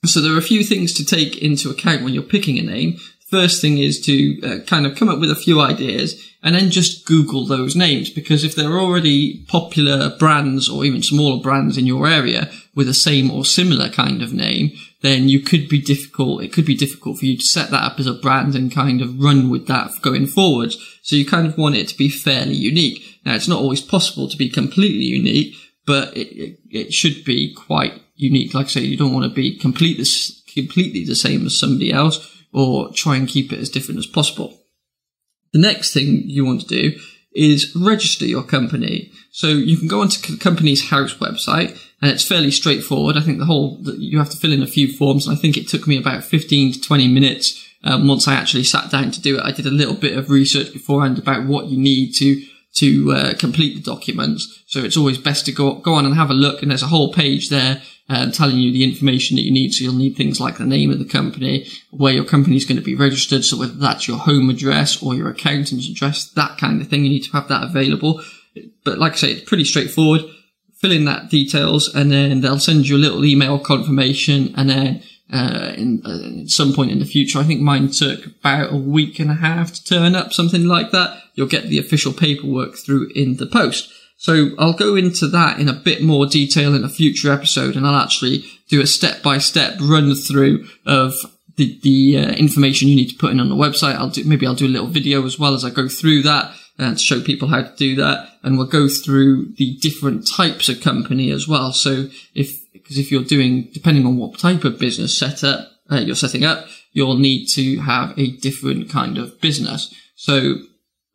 so 0.05 0.21
there 0.21 0.33
are 0.33 0.39
a 0.39 0.41
few 0.41 0.63
things 0.63 0.93
to 0.93 1.05
take 1.05 1.41
into 1.41 1.69
account 1.69 2.03
when 2.03 2.13
you're 2.13 2.23
picking 2.23 2.59
a 2.59 2.61
name. 2.61 2.97
First 3.29 3.61
thing 3.61 3.77
is 3.77 3.99
to 4.01 4.41
uh, 4.41 4.63
kind 4.65 4.85
of 4.85 4.95
come 4.95 5.09
up 5.09 5.19
with 5.19 5.31
a 5.31 5.35
few 5.35 5.59
ideas 5.59 6.21
and 6.43 6.53
then 6.53 6.69
just 6.69 7.05
Google 7.05 7.45
those 7.45 7.75
names 7.75 8.09
because 8.09 8.43
if 8.43 8.53
there 8.53 8.69
are 8.69 8.79
already 8.79 9.45
popular 9.47 10.15
brands 10.17 10.69
or 10.69 10.83
even 10.83 11.01
smaller 11.01 11.41
brands 11.41 11.77
in 11.77 11.87
your 11.87 12.07
area 12.07 12.51
with 12.75 12.85
the 12.85 12.93
same 12.93 13.31
or 13.31 13.45
similar 13.45 13.89
kind 13.89 14.21
of 14.21 14.33
name, 14.33 14.71
then 15.01 15.29
you 15.29 15.39
could 15.39 15.69
be 15.69 15.81
difficult. 15.81 16.43
It 16.43 16.51
could 16.51 16.65
be 16.65 16.75
difficult 16.75 17.17
for 17.17 17.25
you 17.25 17.37
to 17.37 17.43
set 17.43 17.71
that 17.71 17.83
up 17.83 17.99
as 17.99 18.07
a 18.07 18.13
brand 18.13 18.55
and 18.55 18.71
kind 18.71 19.01
of 19.01 19.19
run 19.19 19.49
with 19.49 19.67
that 19.67 19.91
going 20.01 20.27
forward. 20.27 20.73
So 21.01 21.15
you 21.15 21.25
kind 21.25 21.47
of 21.47 21.57
want 21.57 21.75
it 21.75 21.87
to 21.87 21.97
be 21.97 22.09
fairly 22.09 22.55
unique. 22.55 23.19
Now 23.25 23.35
it's 23.35 23.47
not 23.47 23.59
always 23.59 23.81
possible 23.81 24.27
to 24.27 24.37
be 24.37 24.49
completely 24.49 25.05
unique, 25.05 25.55
but 25.85 26.15
it, 26.15 26.27
it, 26.37 26.59
it 26.69 26.93
should 26.93 27.23
be 27.23 27.53
quite 27.53 28.02
unique. 28.15 28.53
Like 28.53 28.67
I 28.67 28.69
say, 28.69 28.81
you 28.81 28.97
don't 28.97 29.13
want 29.13 29.25
to 29.25 29.33
be 29.33 29.57
completely, 29.57 30.05
completely 30.53 31.05
the 31.05 31.15
same 31.15 31.45
as 31.45 31.57
somebody 31.57 31.91
else 31.91 32.29
or 32.53 32.91
try 32.93 33.15
and 33.15 33.27
keep 33.27 33.51
it 33.51 33.59
as 33.59 33.69
different 33.69 33.99
as 33.99 34.05
possible. 34.05 34.59
The 35.51 35.59
next 35.59 35.93
thing 35.93 36.23
you 36.25 36.45
want 36.45 36.61
to 36.61 36.67
do 36.67 36.99
is 37.33 37.75
register 37.75 38.25
your 38.25 38.43
company. 38.43 39.11
So 39.31 39.47
you 39.47 39.77
can 39.77 39.87
go 39.87 40.01
onto 40.01 40.37
Companies 40.37 40.89
House 40.89 41.15
website 41.15 41.79
and 42.01 42.11
it's 42.11 42.27
fairly 42.27 42.51
straightforward. 42.51 43.17
I 43.17 43.21
think 43.21 43.39
the 43.39 43.45
whole, 43.45 43.79
you 43.97 44.19
have 44.19 44.29
to 44.29 44.37
fill 44.37 44.53
in 44.53 44.61
a 44.61 44.67
few 44.67 44.91
forms 44.91 45.25
and 45.25 45.35
I 45.35 45.39
think 45.39 45.57
it 45.57 45.67
took 45.67 45.87
me 45.87 45.97
about 45.97 46.23
15 46.23 46.73
to 46.73 46.81
20 46.81 47.07
minutes 47.07 47.59
um, 47.83 48.07
once 48.07 48.27
I 48.27 48.35
actually 48.35 48.63
sat 48.63 48.91
down 48.91 49.11
to 49.11 49.21
do 49.21 49.37
it. 49.37 49.43
I 49.43 49.51
did 49.51 49.65
a 49.65 49.71
little 49.71 49.95
bit 49.95 50.17
of 50.17 50.29
research 50.29 50.71
beforehand 50.71 51.17
about 51.17 51.45
what 51.47 51.67
you 51.67 51.77
need 51.77 52.13
to 52.15 52.41
to 52.75 53.11
uh, 53.11 53.33
complete 53.35 53.75
the 53.75 53.81
documents. 53.81 54.63
So 54.65 54.79
it's 54.79 54.97
always 54.97 55.19
best 55.19 55.45
to 55.45 55.51
go 55.51 55.75
go 55.75 55.93
on 55.93 56.05
and 56.05 56.15
have 56.15 56.31
a 56.31 56.35
look. 56.35 56.61
And 56.61 56.71
there's 56.71 56.81
a 56.81 56.87
whole 56.87 57.13
page 57.13 57.49
there 57.49 57.81
um, 58.09 58.31
telling 58.31 58.57
you 58.57 58.71
the 58.71 58.83
information 58.83 59.35
that 59.35 59.43
you 59.43 59.51
need. 59.51 59.73
So 59.73 59.83
you'll 59.83 59.93
need 59.93 60.15
things 60.15 60.39
like 60.39 60.57
the 60.57 60.65
name 60.65 60.91
of 60.91 60.99
the 60.99 61.05
company, 61.05 61.67
where 61.91 62.13
your 62.13 62.25
company 62.25 62.57
is 62.57 62.65
going 62.65 62.77
to 62.77 62.83
be 62.83 62.95
registered. 62.95 63.45
So 63.45 63.57
whether 63.57 63.73
that's 63.73 64.07
your 64.07 64.17
home 64.17 64.49
address 64.49 65.01
or 65.01 65.15
your 65.15 65.29
accountant's 65.29 65.89
address, 65.89 66.29
that 66.31 66.57
kind 66.57 66.81
of 66.81 66.87
thing, 66.87 67.03
you 67.03 67.09
need 67.09 67.23
to 67.23 67.31
have 67.31 67.47
that 67.47 67.63
available. 67.63 68.21
But 68.83 68.99
like 68.99 69.13
I 69.13 69.15
say, 69.15 69.31
it's 69.31 69.47
pretty 69.47 69.65
straightforward. 69.65 70.21
Fill 70.75 70.91
in 70.91 71.05
that 71.05 71.29
details 71.29 71.93
and 71.93 72.11
then 72.11 72.41
they'll 72.41 72.59
send 72.59 72.87
you 72.87 72.97
a 72.97 72.99
little 72.99 73.23
email 73.23 73.57
confirmation 73.57 74.53
and 74.57 74.69
then 74.69 75.03
uh, 75.31 75.73
in, 75.77 76.01
uh, 76.05 76.41
at 76.41 76.49
some 76.49 76.73
point 76.73 76.91
in 76.91 76.99
the 76.99 77.05
future. 77.05 77.39
I 77.39 77.43
think 77.43 77.61
mine 77.61 77.89
took 77.89 78.25
about 78.25 78.73
a 78.73 78.77
week 78.77 79.19
and 79.19 79.31
a 79.31 79.35
half 79.35 79.73
to 79.73 79.83
turn 79.83 80.13
up, 80.13 80.33
something 80.33 80.65
like 80.65 80.91
that. 80.91 81.23
You'll 81.33 81.47
get 81.47 81.69
the 81.69 81.79
official 81.79 82.13
paperwork 82.13 82.75
through 82.75 83.09
in 83.15 83.37
the 83.37 83.47
post. 83.47 83.91
So 84.17 84.51
I'll 84.57 84.73
go 84.73 84.95
into 84.95 85.27
that 85.27 85.59
in 85.59 85.67
a 85.67 85.73
bit 85.73 86.01
more 86.01 86.25
detail 86.25 86.75
in 86.75 86.83
a 86.83 86.89
future 86.89 87.31
episode 87.31 87.75
and 87.75 87.85
I'll 87.85 88.01
actually 88.01 88.45
do 88.69 88.81
a 88.81 88.87
step 88.87 89.21
by 89.21 89.37
step 89.37 89.77
run 89.81 90.15
through 90.15 90.65
of 90.85 91.13
the, 91.57 91.79
the 91.83 92.17
uh, 92.17 92.31
information 92.31 92.87
you 92.87 92.95
need 92.95 93.09
to 93.09 93.17
put 93.17 93.31
in 93.31 93.39
on 93.39 93.49
the 93.49 93.55
website. 93.55 93.95
I'll 93.95 94.09
do, 94.09 94.23
maybe 94.23 94.47
I'll 94.47 94.55
do 94.55 94.67
a 94.67 94.69
little 94.69 94.87
video 94.87 95.25
as 95.25 95.37
well 95.37 95.53
as 95.53 95.65
I 95.65 95.69
go 95.69 95.87
through 95.87 96.23
that 96.23 96.55
and 96.77 96.95
uh, 96.95 96.97
show 96.97 97.21
people 97.21 97.49
how 97.49 97.61
to 97.63 97.75
do 97.75 97.95
that. 97.97 98.29
And 98.43 98.57
we'll 98.57 98.67
go 98.67 98.87
through 98.87 99.53
the 99.57 99.77
different 99.77 100.27
types 100.27 100.69
of 100.69 100.81
company 100.81 101.29
as 101.29 101.47
well. 101.47 101.71
So 101.71 102.07
if 102.33 102.59
because 102.73 102.97
if 102.97 103.11
you're 103.11 103.23
doing, 103.23 103.69
depending 103.73 104.05
on 104.05 104.17
what 104.17 104.37
type 104.37 104.65
of 104.65 104.79
business 104.79 105.17
setup 105.17 105.69
uh, 105.89 105.97
you're 105.97 106.15
setting 106.15 106.43
up, 106.43 106.65
you'll 106.91 107.17
need 107.17 107.47
to 107.47 107.79
have 107.79 108.17
a 108.17 108.31
different 108.37 108.89
kind 108.89 109.17
of 109.17 109.39
business. 109.39 109.93
So 110.15 110.55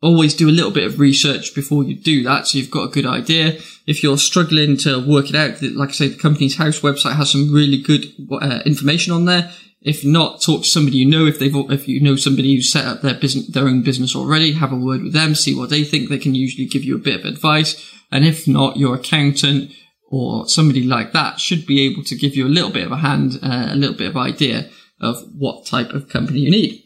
always 0.01 0.33
do 0.33 0.49
a 0.49 0.51
little 0.51 0.71
bit 0.71 0.85
of 0.85 0.99
research 0.99 1.53
before 1.53 1.83
you 1.83 1.95
do 1.95 2.23
that. 2.23 2.47
So 2.47 2.57
you've 2.57 2.71
got 2.71 2.85
a 2.85 2.91
good 2.91 3.05
idea. 3.05 3.59
If 3.85 4.01
you're 4.03 4.17
struggling 4.17 4.77
to 4.77 5.05
work 5.05 5.29
it 5.29 5.35
out, 5.35 5.61
like 5.61 5.89
I 5.89 5.93
say, 5.93 6.07
the 6.07 6.17
Companies 6.17 6.57
House 6.57 6.79
website 6.79 7.15
has 7.15 7.31
some 7.31 7.53
really 7.53 7.81
good 7.81 8.05
uh, 8.31 8.59
information 8.65 9.13
on 9.13 9.25
there. 9.25 9.51
If 9.81 10.03
not, 10.03 10.41
talk 10.41 10.63
to 10.63 10.67
somebody 10.67 10.97
you 10.97 11.05
know. 11.05 11.25
If 11.25 11.39
they've, 11.39 11.55
if 11.71 11.87
you 11.87 12.01
know 12.01 12.15
somebody 12.17 12.55
who's 12.55 12.71
set 12.71 12.85
up 12.85 13.01
their 13.01 13.13
business, 13.13 13.47
their 13.47 13.67
own 13.67 13.81
business 13.81 14.15
already, 14.15 14.53
have 14.53 14.73
a 14.73 14.75
word 14.75 15.03
with 15.03 15.13
them, 15.13 15.35
see 15.35 15.55
what 15.55 15.69
they 15.69 15.83
think. 15.83 16.09
They 16.09 16.17
can 16.17 16.35
usually 16.35 16.65
give 16.65 16.83
you 16.83 16.95
a 16.95 16.99
bit 16.99 17.19
of 17.19 17.25
advice. 17.25 17.91
And 18.11 18.25
if 18.25 18.47
not, 18.47 18.77
your 18.77 18.95
accountant 18.95 19.71
or 20.09 20.47
somebody 20.49 20.83
like 20.83 21.13
that 21.13 21.39
should 21.39 21.65
be 21.65 21.81
able 21.81 22.03
to 22.03 22.15
give 22.15 22.35
you 22.35 22.45
a 22.45 22.49
little 22.49 22.71
bit 22.71 22.85
of 22.85 22.91
a 22.91 22.97
hand, 22.97 23.39
uh, 23.41 23.69
a 23.71 23.75
little 23.75 23.95
bit 23.95 24.09
of 24.09 24.17
idea 24.17 24.69
of 24.99 25.23
what 25.37 25.65
type 25.65 25.91
of 25.91 26.09
company 26.09 26.39
you 26.39 26.51
need. 26.51 26.83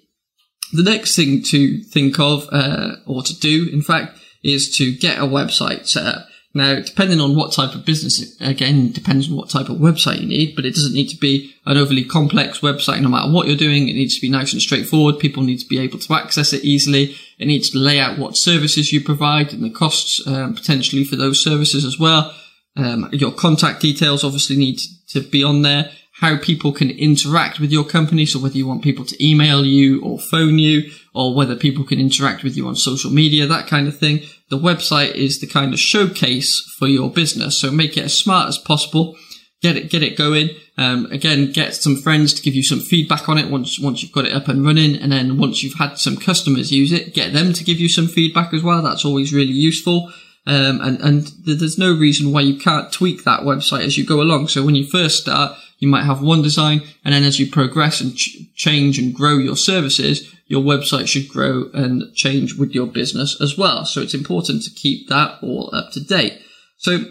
The 0.74 0.84
next 0.84 1.16
thing 1.16 1.44
to 1.44 1.84
think 1.84 2.20
of, 2.20 2.48
uh, 2.52 2.96
or 3.06 3.22
to 3.24 3.40
do, 3.40 3.70
in 3.72 3.82
fact, 3.82 4.18
is 4.44 4.76
to 4.78 4.92
get 4.96 5.20
a 5.20 5.24
website 5.24 5.88
set 5.88 6.06
up. 6.06 6.28
Now, 6.56 6.76
depending 6.76 7.20
on 7.20 7.36
what 7.36 7.52
type 7.52 7.74
of 7.74 7.84
business, 7.86 8.40
again, 8.40 8.92
depends 8.92 9.28
on 9.28 9.36
what 9.36 9.50
type 9.50 9.70
of 9.70 9.78
website 9.78 10.22
you 10.22 10.28
need, 10.28 10.56
but 10.56 10.66
it 10.66 10.76
doesn't 10.76 10.94
need 10.94 11.10
to 11.10 11.18
be 11.18 11.52
an 11.66 11.78
overly 11.78 12.04
complex 12.04 12.60
website 12.60 13.02
no 13.02 13.10
matter 13.10 13.32
what 13.32 13.48
you're 13.48 13.58
doing. 13.58 13.88
It 13.88 13.94
needs 13.94 14.16
to 14.16 14.22
be 14.22 14.30
nice 14.30 14.54
and 14.54 14.62
straightforward. 14.62 15.18
People 15.18 15.42
need 15.42 15.60
to 15.60 15.68
be 15.68 15.80
able 15.80 15.98
to 15.98 16.14
access 16.14 16.54
it 16.54 16.64
easily. 16.64 17.16
It 17.40 17.48
needs 17.48 17.72
to 17.72 17.80
lay 17.80 18.00
out 18.00 18.20
what 18.20 18.38
services 18.38 18.94
you 18.94 19.02
provide 19.02 19.52
and 19.52 19.64
the 19.64 19.72
costs 19.72 20.26
um, 20.28 20.54
potentially 20.54 21.04
for 21.04 21.16
those 21.16 21.44
services 21.44 21.86
as 21.86 21.98
well. 21.98 22.36
Um, 22.76 23.10
your 23.12 23.32
contact 23.32 23.82
details 23.82 24.24
obviously 24.24 24.56
need 24.56 24.80
to 25.10 25.22
be 25.22 25.44
on 25.44 25.64
there. 25.64 25.92
How 26.18 26.38
people 26.38 26.72
can 26.72 26.92
interact 26.92 27.60
with 27.60 27.72
your 27.72 27.84
company. 27.84 28.26
So 28.26 28.40
whether 28.40 28.56
you 28.56 28.68
want 28.68 28.84
people 28.84 29.04
to 29.06 29.26
email 29.26 29.66
you 29.66 30.02
or 30.04 30.20
phone 30.20 30.60
you 30.60 30.92
or 31.14 31.36
whether 31.36 31.56
people 31.56 31.84
can 31.84 32.00
interact 32.00 32.44
with 32.44 32.56
you 32.56 32.68
on 32.68 32.76
social 32.76 33.12
media, 33.12 33.48
that 33.48 33.68
kind 33.68 33.88
of 33.88 33.98
thing. 33.98 34.22
The 34.50 34.58
website 34.58 35.16
is 35.16 35.40
the 35.40 35.48
kind 35.48 35.74
of 35.74 35.80
showcase 35.80 36.62
for 36.78 36.88
your 36.88 37.10
business. 37.10 37.58
So 37.60 37.72
make 37.72 37.98
it 37.98 38.06
as 38.06 38.16
smart 38.16 38.48
as 38.48 38.58
possible. 38.60 39.16
Get 39.62 39.76
it, 39.76 39.90
get 39.90 40.04
it 40.04 40.18
going. 40.18 40.50
Um, 40.78 41.08
again, 41.08 41.52
get 41.52 41.74
some 41.74 41.96
friends 41.96 42.34
to 42.34 42.42
give 42.42 42.54
you 42.54 42.64
some 42.64 42.80
feedback 42.80 43.28
on 43.30 43.38
it 43.38 43.50
once, 43.50 43.80
once 43.80 44.04
you've 44.04 44.12
got 44.12 44.26
it 44.26 44.34
up 44.34 44.48
and 44.48 44.66
running. 44.66 44.96
And 44.96 45.12
then 45.12 45.38
once 45.38 45.64
you've 45.64 45.80
had 45.80 45.98
some 45.98 46.18
customers 46.18 46.72
use 46.72 46.92
it, 46.92 47.14
get 47.14 47.34
them 47.34 47.54
to 47.54 47.64
give 47.64 47.80
you 47.80 47.90
some 47.90 48.08
feedback 48.08 48.54
as 48.54 48.62
well. 48.62 48.82
That's 48.82 49.06
always 49.06 49.34
really 49.34 49.54
useful. 49.54 50.12
Um, 50.46 50.82
and, 50.82 51.00
and 51.00 51.28
there's 51.46 51.78
no 51.78 51.94
reason 51.94 52.34
why 52.34 52.42
you 52.42 52.60
can't 52.60 52.92
tweak 52.92 53.24
that 53.24 53.42
website 53.42 53.86
as 53.86 53.98
you 53.98 54.06
go 54.06 54.22
along. 54.22 54.50
So 54.50 54.64
when 54.64 54.76
you 54.76 54.86
first 54.86 55.22
start, 55.22 55.58
you 55.80 55.88
might 55.88 56.04
have 56.04 56.22
one 56.22 56.42
design 56.42 56.82
and 57.04 57.14
then 57.14 57.24
as 57.24 57.40
you 57.40 57.50
progress 57.50 58.02
and 58.02 58.16
ch- 58.16 58.38
change 58.56 59.00
and 59.00 59.14
grow 59.14 59.38
your 59.38 59.56
services, 59.56 60.34
your 60.48 60.62
website 60.62 61.08
should 61.08 61.30
grow 61.30 61.70
and 61.74 62.14
change 62.14 62.56
with 62.56 62.74
your 62.74 62.88
business 62.88 63.40
as 63.42 63.58
well. 63.58 63.86
So 63.86 64.02
it's 64.02 64.14
important 64.14 64.64
to 64.64 64.72
keep 64.72 65.08
that 65.10 65.40
all 65.42 65.74
up 65.74 65.92
to 65.94 66.04
date. 66.04 66.42
So 66.78 67.06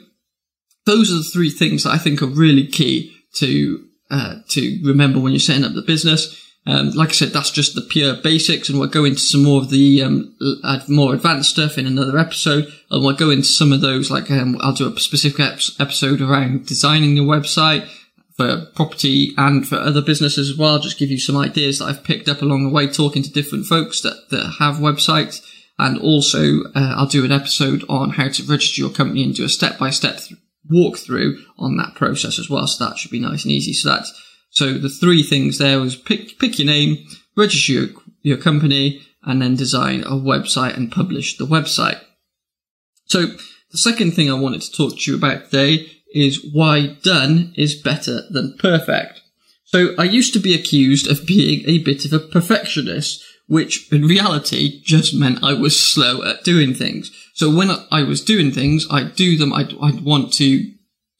those 0.84 1.10
are 1.10 1.16
the 1.16 1.30
three 1.32 1.50
things 1.50 1.84
that 1.84 1.92
I 1.92 1.98
think 1.98 2.20
are 2.20 2.26
really 2.26 2.66
key 2.66 3.14
to, 3.36 3.86
uh, 4.10 4.34
to 4.50 4.80
remember 4.84 5.20
when 5.20 5.32
you're 5.32 5.40
setting 5.40 5.64
up 5.64 5.72
the 5.72 5.82
business. 5.82 6.38
Um, 6.64 6.90
like 6.90 7.08
I 7.08 7.12
said, 7.12 7.30
that's 7.30 7.50
just 7.50 7.74
the 7.74 7.80
pure 7.80 8.14
basics, 8.14 8.68
and 8.68 8.78
we'll 8.78 8.88
go 8.88 9.04
into 9.04 9.20
some 9.20 9.42
more 9.42 9.62
of 9.62 9.70
the 9.70 10.02
um, 10.02 10.36
more 10.88 11.12
advanced 11.12 11.50
stuff 11.50 11.76
in 11.76 11.86
another 11.86 12.18
episode. 12.18 12.72
And 12.90 13.04
we'll 13.04 13.16
go 13.16 13.30
into 13.30 13.44
some 13.44 13.72
of 13.72 13.80
those, 13.80 14.10
like 14.10 14.30
um, 14.30 14.56
I'll 14.60 14.72
do 14.72 14.92
a 14.92 15.00
specific 15.00 15.40
episode 15.80 16.20
around 16.20 16.66
designing 16.66 17.16
your 17.16 17.26
website 17.26 17.88
for 18.36 18.66
property 18.74 19.34
and 19.36 19.66
for 19.66 19.76
other 19.76 20.00
businesses 20.00 20.50
as 20.50 20.56
well. 20.56 20.78
Just 20.78 20.98
give 20.98 21.10
you 21.10 21.18
some 21.18 21.36
ideas 21.36 21.78
that 21.78 21.86
I've 21.86 22.04
picked 22.04 22.28
up 22.28 22.42
along 22.42 22.64
the 22.64 22.72
way, 22.72 22.86
talking 22.86 23.22
to 23.24 23.32
different 23.32 23.66
folks 23.66 24.00
that, 24.02 24.28
that 24.30 24.56
have 24.60 24.76
websites. 24.76 25.44
And 25.78 25.98
also, 25.98 26.60
uh, 26.76 26.94
I'll 26.96 27.06
do 27.06 27.24
an 27.24 27.32
episode 27.32 27.84
on 27.88 28.10
how 28.10 28.28
to 28.28 28.44
register 28.44 28.80
your 28.80 28.90
company 28.90 29.24
and 29.24 29.34
do 29.34 29.44
a 29.44 29.48
step 29.48 29.78
by 29.78 29.90
step 29.90 30.20
walkthrough 30.70 31.42
on 31.58 31.76
that 31.76 31.96
process 31.96 32.38
as 32.38 32.48
well. 32.48 32.68
So 32.68 32.84
that 32.84 32.98
should 32.98 33.10
be 33.10 33.18
nice 33.18 33.42
and 33.42 33.52
easy. 33.52 33.72
So 33.72 33.88
that's 33.88 34.12
so 34.52 34.74
the 34.74 34.90
three 34.90 35.22
things 35.22 35.56
there 35.58 35.80
was 35.80 35.96
pick 35.96 36.38
pick 36.38 36.58
your 36.58 36.66
name, 36.66 36.98
register 37.36 37.72
your, 37.72 37.88
your 38.20 38.36
company, 38.36 39.00
and 39.24 39.40
then 39.40 39.56
design 39.56 40.02
a 40.02 40.10
website 40.10 40.76
and 40.76 40.92
publish 40.92 41.38
the 41.38 41.46
website. 41.46 42.00
So 43.06 43.26
the 43.70 43.78
second 43.78 44.12
thing 44.12 44.30
I 44.30 44.34
wanted 44.34 44.60
to 44.62 44.72
talk 44.72 44.98
to 44.98 45.10
you 45.10 45.16
about 45.16 45.46
today 45.46 45.86
is 46.14 46.46
why 46.52 46.98
done 47.02 47.54
is 47.56 47.74
better 47.74 48.28
than 48.28 48.56
perfect. 48.58 49.22
So 49.64 49.94
I 49.98 50.04
used 50.04 50.34
to 50.34 50.38
be 50.38 50.54
accused 50.54 51.10
of 51.10 51.26
being 51.26 51.66
a 51.66 51.78
bit 51.78 52.04
of 52.04 52.12
a 52.12 52.18
perfectionist, 52.18 53.24
which 53.46 53.90
in 53.90 54.02
reality 54.02 54.82
just 54.82 55.14
meant 55.14 55.42
I 55.42 55.54
was 55.54 55.80
slow 55.80 56.22
at 56.24 56.44
doing 56.44 56.74
things. 56.74 57.10
So 57.32 57.54
when 57.54 57.70
I 57.90 58.02
was 58.02 58.22
doing 58.22 58.50
things, 58.50 58.86
I'd 58.90 59.16
do 59.16 59.38
them, 59.38 59.54
I'd, 59.54 59.72
I'd 59.82 60.04
want 60.04 60.34
to 60.34 60.70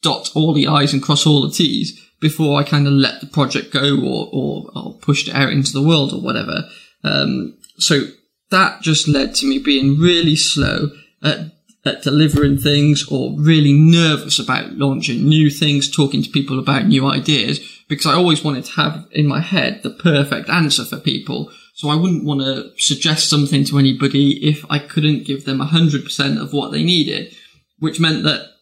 dot 0.03 0.29
all 0.35 0.53
the 0.53 0.67
I's 0.67 0.93
and 0.93 1.01
cross 1.01 1.25
all 1.25 1.41
the 1.41 1.51
T's 1.51 1.99
before 2.23 2.57
I 2.57 2.63
kind 2.63 2.87
of 2.87 2.93
let 2.93 3.19
the 3.19 3.27
project 3.27 3.73
go 3.73 3.99
or, 3.99 4.29
or, 4.31 4.71
or 4.73 4.93
pushed 4.99 5.27
it 5.27 5.35
out 5.35 5.51
into 5.51 5.73
the 5.73 5.85
world 5.85 6.13
or 6.13 6.21
whatever. 6.21 6.63
Um, 7.03 7.57
so 7.77 8.05
that 8.49 8.81
just 8.81 9.09
led 9.09 9.35
to 9.35 9.45
me 9.45 9.59
being 9.59 9.99
really 9.99 10.37
slow 10.37 10.91
at 11.21 11.51
at 11.85 12.01
delivering 12.01 12.57
things 12.57 13.05
or 13.11 13.35
really 13.37 13.73
nervous 13.73 14.39
about 14.39 14.71
launching 14.71 15.25
new 15.25 15.49
things, 15.49 15.91
talking 15.91 16.23
to 16.23 16.29
people 16.29 16.57
about 16.57 16.85
new 16.85 17.05
ideas, 17.05 17.59
because 17.89 18.05
I 18.05 18.13
always 18.13 18.41
wanted 18.41 18.63
to 18.63 18.71
have 18.77 19.05
in 19.11 19.27
my 19.27 19.41
head 19.41 19.83
the 19.83 19.89
perfect 19.89 20.47
answer 20.47 20.85
for 20.85 20.97
people. 20.97 21.51
So 21.75 21.89
I 21.89 21.97
wouldn't 21.97 22.23
want 22.23 22.39
to 22.39 22.71
suggest 22.77 23.29
something 23.29 23.65
to 23.65 23.79
anybody 23.79 24.47
if 24.47 24.63
I 24.69 24.79
couldn't 24.79 25.25
give 25.25 25.43
them 25.43 25.59
100% 25.59 26.41
of 26.41 26.53
what 26.53 26.71
they 26.71 26.83
needed, 26.85 27.35
which 27.79 27.99
meant 27.99 28.23
that 28.23 28.52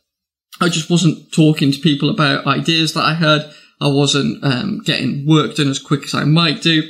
I 0.62 0.70
just 0.70 0.90
wasn't 0.90 1.32
talking 1.34 1.72
to 1.72 1.80
people 1.80 2.10
about 2.10 2.46
ideas 2.46 2.94
that 2.94 3.04
I 3.04 3.16
had. 3.16 3.52
I 3.82 3.88
wasn't 3.88 4.44
um, 4.44 4.82
getting 4.86 5.28
work 5.28 5.56
done 5.56 5.70
as 5.70 5.80
quick 5.80 6.04
as 6.04 6.14
I 6.14 6.24
might 6.24 6.62
do. 6.62 6.84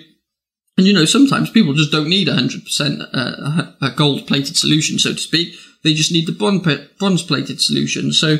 And 0.78 0.86
you 0.86 0.94
know, 0.94 1.06
sometimes 1.06 1.50
people 1.50 1.74
just 1.74 1.92
don't 1.92 2.10
need 2.10 2.28
100% 2.28 3.10
uh, 3.14 3.72
a 3.82 3.92
gold 3.92 4.28
plated 4.28 4.58
solution, 4.58 5.00
so 5.00 5.14
to 5.14 5.18
speak. 5.18 5.56
They 5.84 5.94
just 5.94 6.12
need 6.12 6.28
the 6.28 6.86
bronze 7.00 7.24
plated 7.24 7.62
solution. 7.62 8.12
So 8.12 8.38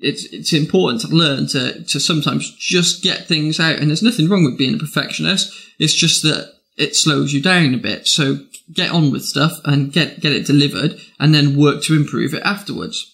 it's, 0.00 0.24
it's 0.26 0.52
important 0.52 1.00
to 1.02 1.08
learn 1.08 1.46
to, 1.48 1.82
to 1.84 2.00
sometimes 2.00 2.54
just 2.56 3.02
get 3.02 3.26
things 3.26 3.58
out. 3.58 3.78
And 3.78 3.88
there's 3.88 4.02
nothing 4.02 4.28
wrong 4.28 4.44
with 4.44 4.58
being 4.58 4.74
a 4.74 4.78
perfectionist. 4.78 5.52
It's 5.78 5.94
just 5.94 6.22
that 6.22 6.52
it 6.76 6.96
slows 6.96 7.32
you 7.32 7.42
down 7.42 7.74
a 7.74 7.78
bit. 7.78 8.06
So 8.06 8.38
get 8.72 8.90
on 8.90 9.10
with 9.10 9.24
stuff 9.24 9.52
and 9.64 9.92
get, 9.92 10.20
get 10.20 10.32
it 10.32 10.46
delivered 10.46 11.00
and 11.18 11.34
then 11.34 11.58
work 11.58 11.82
to 11.84 11.96
improve 11.96 12.34
it 12.34 12.42
afterwards. 12.42 13.09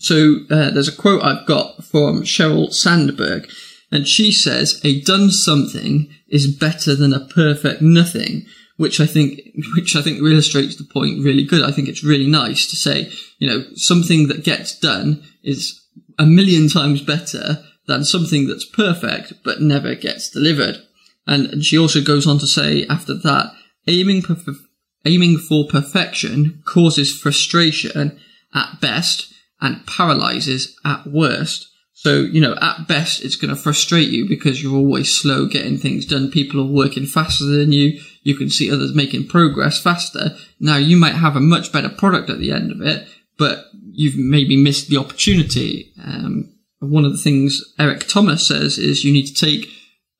So 0.00 0.38
uh, 0.50 0.70
there's 0.70 0.88
a 0.88 0.96
quote 0.96 1.22
I've 1.22 1.46
got 1.46 1.84
from 1.84 2.22
Sheryl 2.22 2.72
Sandberg 2.72 3.50
and 3.92 4.08
she 4.08 4.32
says, 4.32 4.80
a 4.82 5.02
done 5.02 5.30
something 5.30 6.08
is 6.28 6.46
better 6.46 6.94
than 6.94 7.12
a 7.12 7.26
perfect 7.26 7.82
nothing, 7.82 8.46
which 8.78 8.98
I 8.98 9.06
think, 9.06 9.40
which 9.76 9.94
I 9.94 10.02
think 10.02 10.18
illustrates 10.18 10.76
the 10.76 10.84
point 10.84 11.22
really 11.22 11.44
good. 11.44 11.62
I 11.62 11.70
think 11.70 11.88
it's 11.88 12.02
really 12.02 12.26
nice 12.26 12.66
to 12.70 12.76
say, 12.76 13.12
you 13.38 13.48
know, 13.48 13.64
something 13.74 14.28
that 14.28 14.42
gets 14.42 14.78
done 14.78 15.22
is 15.42 15.84
a 16.18 16.24
million 16.24 16.68
times 16.68 17.02
better 17.02 17.62
than 17.86 18.04
something 18.04 18.46
that's 18.46 18.64
perfect 18.64 19.34
but 19.44 19.60
never 19.60 19.94
gets 19.94 20.30
delivered. 20.30 20.78
And, 21.26 21.62
she 21.62 21.76
also 21.76 22.00
goes 22.00 22.26
on 22.26 22.38
to 22.38 22.46
say 22.46 22.86
after 22.86 23.14
that, 23.14 23.52
aiming, 23.86 24.22
perf- 24.22 24.64
aiming 25.04 25.38
for 25.38 25.66
perfection 25.66 26.62
causes 26.64 27.14
frustration 27.14 28.18
at 28.54 28.80
best 28.80 29.32
and 29.60 29.86
paralyzes 29.86 30.76
at 30.84 31.06
worst. 31.06 31.68
So, 31.92 32.20
you 32.20 32.40
know, 32.40 32.56
at 32.62 32.88
best, 32.88 33.22
it's 33.22 33.36
going 33.36 33.54
to 33.54 33.60
frustrate 33.60 34.08
you 34.08 34.26
because 34.26 34.62
you're 34.62 34.76
always 34.76 35.12
slow 35.12 35.46
getting 35.46 35.76
things 35.76 36.06
done. 36.06 36.30
People 36.30 36.60
are 36.60 36.72
working 36.72 37.04
faster 37.04 37.44
than 37.44 37.72
you. 37.72 38.00
You 38.22 38.36
can 38.36 38.48
see 38.48 38.72
others 38.72 38.94
making 38.94 39.28
progress 39.28 39.78
faster. 39.78 40.34
Now, 40.58 40.76
you 40.76 40.96
might 40.96 41.14
have 41.14 41.36
a 41.36 41.40
much 41.40 41.72
better 41.72 41.90
product 41.90 42.30
at 42.30 42.38
the 42.38 42.52
end 42.52 42.72
of 42.72 42.80
it, 42.80 43.06
but 43.36 43.66
you've 43.92 44.16
maybe 44.16 44.56
missed 44.56 44.88
the 44.88 44.96
opportunity. 44.96 45.92
Um, 46.02 46.54
one 46.78 47.04
of 47.04 47.12
the 47.12 47.18
things 47.18 47.62
Eric 47.78 48.06
Thomas 48.08 48.46
says 48.46 48.78
is 48.78 49.04
you 49.04 49.12
need 49.12 49.26
to 49.26 49.34
take, 49.34 49.68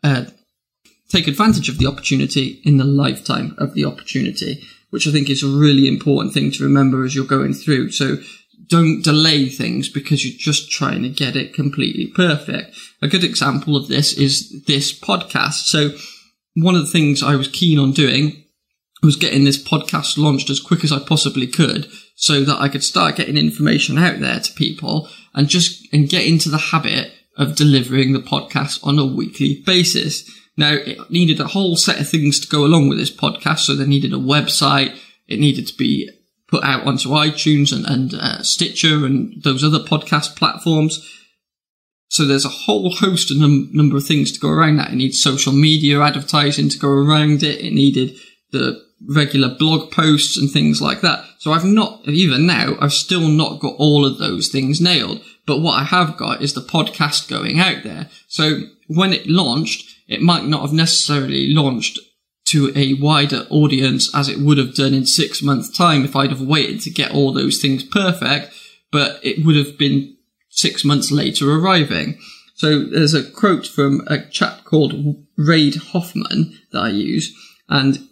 uh, 0.05 0.27
take 1.09 1.29
advantage 1.29 1.71
of 1.71 1.79
the 1.79 1.87
opportunity 1.87 2.61
in 2.63 2.77
the 2.77 2.85
lifetime 2.85 3.55
of 3.57 3.73
the 3.73 3.87
opportunity, 3.87 4.63
which 4.91 5.09
I 5.09 5.13
think 5.13 5.31
is 5.31 5.43
a 5.43 5.49
really 5.49 5.89
important 5.89 6.35
thing 6.35 6.51
to 6.53 6.65
remember 6.65 7.05
as 7.05 7.15
you're 7.15 7.25
going 7.25 7.55
through. 7.55 7.93
So 7.93 8.19
don't 8.71 9.03
delay 9.03 9.49
things 9.49 9.89
because 9.89 10.25
you're 10.25 10.39
just 10.39 10.71
trying 10.71 11.03
to 11.03 11.09
get 11.09 11.37
it 11.37 11.53
completely 11.53 12.07
perfect. 12.07 12.75
A 13.03 13.09
good 13.09 13.25
example 13.25 13.77
of 13.77 13.89
this 13.89 14.13
is 14.17 14.65
this 14.67 14.99
podcast. 14.99 15.67
So 15.67 15.91
one 16.55 16.77
of 16.77 16.83
the 16.83 16.91
things 16.91 17.23
I 17.23 17.37
was 17.37 17.49
keen 17.49 17.79
on 17.79 17.93
doing 17.93 18.45
was 19.03 19.17
getting 19.17 19.45
this 19.45 19.63
podcast 19.63 20.17
launched 20.17 20.51
as 20.51 20.61
quick 20.61 20.85
as 20.85 20.93
I 20.93 21.01
possibly 21.01 21.47
could 21.47 21.91
so 22.15 22.45
that 22.45 22.61
I 22.61 22.69
could 22.69 22.85
start 22.85 23.17
getting 23.17 23.37
information 23.37 23.99
out 23.99 24.21
there 24.21 24.41
to 24.41 24.53
people 24.53 25.09
and 25.35 25.49
just 25.49 25.93
and 25.93 26.09
get 26.09 26.27
into 26.27 26.49
the 26.49 26.59
habit 26.59 27.13
of 27.37 27.57
delivering 27.57 28.13
the 28.13 28.21
podcast 28.21 28.87
on 28.87 28.99
a 28.99 29.07
weekly 29.07 29.63
basis. 29.67 30.31
Now 30.57 30.75
it 30.75 31.11
needed 31.11 31.41
a 31.41 31.49
whole 31.49 31.77
set 31.77 32.01
of 32.01 32.09
things 32.09 32.39
to 32.41 32.49
go 32.49 32.65
along 32.65 32.89
with 32.89 32.99
this 32.99 33.15
podcast. 33.15 33.61
So 33.61 33.75
they 33.75 33.87
needed 33.87 34.13
a 34.13 34.17
website. 34.17 34.97
It 35.27 35.41
needed 35.41 35.67
to 35.69 35.77
be 35.77 36.11
put 36.51 36.65
out 36.65 36.87
onto 36.87 37.11
iTunes 37.11 37.73
and, 37.73 37.87
and 37.87 38.15
uh, 38.15 38.43
Stitcher 38.43 39.07
and 39.07 39.43
those 39.43 39.63
other 39.63 39.79
podcast 39.79 40.37
platforms. 40.37 41.07
So 42.09 42.25
there's 42.25 42.45
a 42.45 42.49
whole 42.49 42.91
host 42.91 43.31
of 43.31 43.37
num- 43.37 43.71
number 43.73 43.97
of 43.97 44.05
things 44.05 44.33
to 44.33 44.41
go 44.41 44.49
around 44.49 44.77
that. 44.77 44.93
It 44.93 44.97
needs 44.97 45.23
social 45.23 45.53
media 45.53 46.01
advertising 46.01 46.69
to 46.71 46.79
go 46.79 46.89
around 46.89 47.45
it. 47.45 47.61
It 47.61 47.73
needed 47.73 48.17
the 48.51 48.83
regular 49.09 49.55
blog 49.55 49.93
posts 49.93 50.37
and 50.37 50.51
things 50.51 50.83
like 50.83 51.03
that. 51.03 51.25
So 51.39 51.53
I've 51.53 51.65
not, 51.65 52.07
even 52.09 52.47
now, 52.47 52.75
I've 52.81 52.93
still 52.93 53.29
not 53.29 53.61
got 53.61 53.77
all 53.79 54.05
of 54.05 54.19
those 54.19 54.49
things 54.49 54.81
nailed. 54.81 55.23
But 55.47 55.61
what 55.61 55.81
I 55.81 55.85
have 55.85 56.17
got 56.17 56.43
is 56.43 56.53
the 56.53 56.61
podcast 56.61 57.29
going 57.29 57.61
out 57.61 57.83
there. 57.85 58.09
So 58.27 58.63
when 58.89 59.13
it 59.13 59.29
launched, 59.29 59.89
it 60.09 60.21
might 60.21 60.45
not 60.45 60.63
have 60.63 60.73
necessarily 60.73 61.55
launched 61.55 61.99
to 62.51 62.73
a 62.77 62.95
wider 62.95 63.47
audience 63.51 64.15
as 64.15 64.29
it 64.29 64.39
would 64.39 64.59
have 64.59 64.75
done 64.75 64.95
in 64.95 65.07
six 65.07 65.43
months 65.43 65.77
time 65.77 66.05
if 66.05 66.17
I'd 66.17 66.31
have 66.31 66.41
waited 66.41 66.81
to 66.83 66.91
get 66.91 67.13
all 67.13 67.33
those 67.33 67.59
things 67.59 67.83
perfect, 67.83 68.53
but 68.91 69.21
it 69.23 69.45
would 69.45 69.57
have 69.57 69.79
been 69.79 70.17
six 70.51 70.85
months 70.85 71.11
later 71.11 71.51
arriving. 71.51 72.19
So 72.57 72.85
there's 72.85 73.15
a 73.15 73.29
quote 73.31 73.67
from 73.67 74.03
a 74.07 74.27
chap 74.27 74.65
called 74.65 74.95
Reid 75.37 75.77
Hoffman 75.77 76.59
that 76.73 76.81
I 76.81 76.89
use, 76.89 77.35
and 77.69 78.09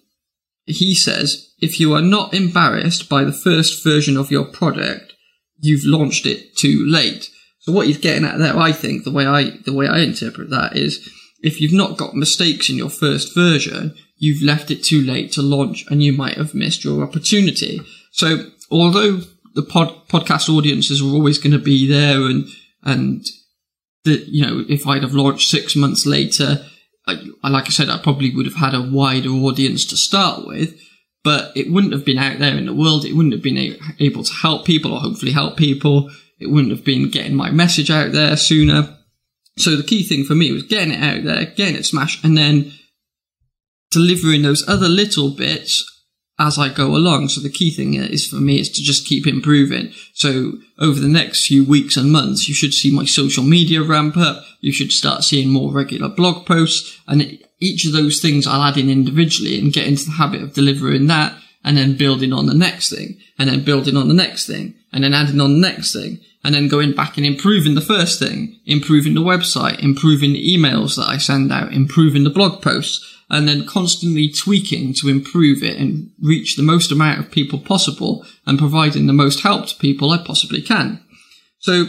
he 0.64 0.94
says, 0.94 1.52
if 1.60 1.80
you 1.80 1.94
are 1.94 2.02
not 2.02 2.34
embarrassed 2.34 3.08
by 3.08 3.24
the 3.24 3.32
first 3.32 3.82
version 3.82 4.16
of 4.16 4.30
your 4.30 4.44
product, 4.44 5.14
you've 5.58 5.84
launched 5.84 6.26
it 6.26 6.56
too 6.56 6.84
late. 6.86 7.30
So 7.60 7.72
what 7.72 7.86
he's 7.86 7.98
getting 7.98 8.24
at 8.24 8.38
there, 8.38 8.56
I 8.56 8.72
think, 8.72 9.04
the 9.04 9.10
way 9.10 9.26
I, 9.26 9.58
the 9.64 9.72
way 9.72 9.88
I 9.88 9.98
interpret 9.98 10.50
that 10.50 10.76
is, 10.76 11.08
if 11.42 11.60
you've 11.60 11.72
not 11.72 11.96
got 11.96 12.14
mistakes 12.14 12.70
in 12.70 12.76
your 12.76 12.90
first 12.90 13.34
version, 13.34 13.94
you've 14.18 14.42
left 14.42 14.70
it 14.70 14.84
too 14.84 15.00
late 15.00 15.32
to 15.32 15.42
launch 15.42 15.84
and 15.90 16.02
you 16.02 16.12
might 16.12 16.36
have 16.36 16.54
missed 16.54 16.84
your 16.84 17.02
opportunity. 17.02 17.80
So 18.12 18.50
although 18.70 19.20
the 19.54 19.62
pod, 19.62 20.08
podcast 20.08 20.48
audiences 20.48 21.00
are 21.00 21.06
always 21.06 21.38
going 21.38 21.52
to 21.52 21.58
be 21.58 21.88
there 21.88 22.22
and, 22.22 22.46
and 22.82 23.24
that, 24.04 24.26
you 24.28 24.44
know, 24.44 24.64
if 24.68 24.86
I'd 24.86 25.02
have 25.02 25.14
launched 25.14 25.50
six 25.50 25.74
months 25.76 26.04
later, 26.04 26.64
like, 27.06 27.18
like 27.42 27.66
I 27.66 27.70
said, 27.70 27.88
I 27.88 27.98
probably 27.98 28.34
would 28.34 28.46
have 28.46 28.56
had 28.56 28.74
a 28.74 28.82
wider 28.82 29.30
audience 29.30 29.86
to 29.86 29.96
start 29.96 30.46
with, 30.46 30.78
but 31.24 31.56
it 31.56 31.70
wouldn't 31.70 31.92
have 31.92 32.04
been 32.04 32.18
out 32.18 32.38
there 32.38 32.56
in 32.56 32.66
the 32.66 32.74
world. 32.74 33.04
It 33.04 33.14
wouldn't 33.14 33.34
have 33.34 33.42
been 33.42 33.78
able 33.98 34.24
to 34.24 34.32
help 34.32 34.64
people 34.64 34.92
or 34.92 35.00
hopefully 35.00 35.32
help 35.32 35.56
people. 35.56 36.10
It 36.38 36.50
wouldn't 36.50 36.72
have 36.72 36.84
been 36.84 37.10
getting 37.10 37.34
my 37.34 37.50
message 37.50 37.90
out 37.90 38.12
there 38.12 38.36
sooner. 38.36 38.96
So 39.56 39.74
the 39.74 39.82
key 39.82 40.04
thing 40.04 40.24
for 40.24 40.34
me 40.34 40.52
was 40.52 40.62
getting 40.62 40.92
it 40.92 41.02
out 41.02 41.24
there, 41.24 41.46
getting 41.46 41.76
it 41.76 41.86
smashed, 41.86 42.24
and 42.24 42.36
then 42.36 42.72
delivering 43.90 44.42
those 44.42 44.66
other 44.68 44.88
little 44.88 45.30
bits 45.30 45.84
as 46.38 46.58
I 46.58 46.68
go 46.68 46.94
along. 46.94 47.28
So 47.28 47.40
the 47.40 47.50
key 47.50 47.70
thing 47.70 47.94
is 47.94 48.26
for 48.26 48.36
me 48.36 48.60
is 48.60 48.70
to 48.70 48.82
just 48.82 49.06
keep 49.06 49.26
improving. 49.26 49.92
So 50.14 50.52
over 50.78 51.00
the 51.00 51.08
next 51.08 51.46
few 51.46 51.64
weeks 51.64 51.96
and 51.96 52.12
months, 52.12 52.48
you 52.48 52.54
should 52.54 52.72
see 52.72 52.94
my 52.94 53.04
social 53.04 53.42
media 53.42 53.82
ramp 53.82 54.16
up. 54.16 54.44
You 54.60 54.72
should 54.72 54.92
start 54.92 55.24
seeing 55.24 55.50
more 55.50 55.72
regular 55.72 56.08
blog 56.08 56.46
posts 56.46 57.00
and 57.08 57.38
each 57.60 57.84
of 57.86 57.92
those 57.92 58.20
things 58.20 58.46
I'll 58.46 58.62
add 58.62 58.76
in 58.76 58.88
individually 58.88 59.58
and 59.58 59.72
get 59.72 59.86
into 59.86 60.04
the 60.06 60.12
habit 60.12 60.42
of 60.42 60.54
delivering 60.54 61.08
that 61.08 61.34
and 61.64 61.76
then 61.76 61.96
building 61.96 62.32
on 62.32 62.46
the 62.46 62.54
next 62.54 62.90
thing 62.90 63.18
and 63.38 63.48
then 63.48 63.64
building 63.64 63.96
on 63.96 64.06
the 64.06 64.14
next 64.14 64.46
thing 64.46 64.74
and 64.92 65.02
then 65.02 65.14
adding 65.14 65.40
on 65.40 65.60
the 65.60 65.68
next 65.68 65.92
thing 65.92 66.20
and 66.44 66.54
then 66.54 66.68
going 66.68 66.92
back 66.92 67.16
and 67.16 67.26
improving 67.26 67.74
the 67.74 67.80
first 67.80 68.20
thing, 68.20 68.60
improving 68.64 69.14
the 69.14 69.20
website, 69.20 69.82
improving 69.82 70.32
the 70.32 70.56
emails 70.56 70.94
that 70.96 71.08
I 71.08 71.18
send 71.18 71.52
out, 71.52 71.72
improving 71.72 72.22
the 72.22 72.30
blog 72.30 72.62
posts 72.62 73.04
and 73.30 73.46
then 73.46 73.66
constantly 73.66 74.30
tweaking 74.30 74.94
to 74.94 75.08
improve 75.08 75.62
it 75.62 75.76
and 75.76 76.10
reach 76.22 76.56
the 76.56 76.62
most 76.62 76.90
amount 76.90 77.20
of 77.20 77.30
people 77.30 77.58
possible 77.58 78.24
and 78.46 78.58
providing 78.58 79.06
the 79.06 79.12
most 79.12 79.40
help 79.40 79.66
to 79.66 79.76
people 79.76 80.10
I 80.10 80.18
possibly 80.18 80.62
can. 80.62 81.02
So 81.58 81.86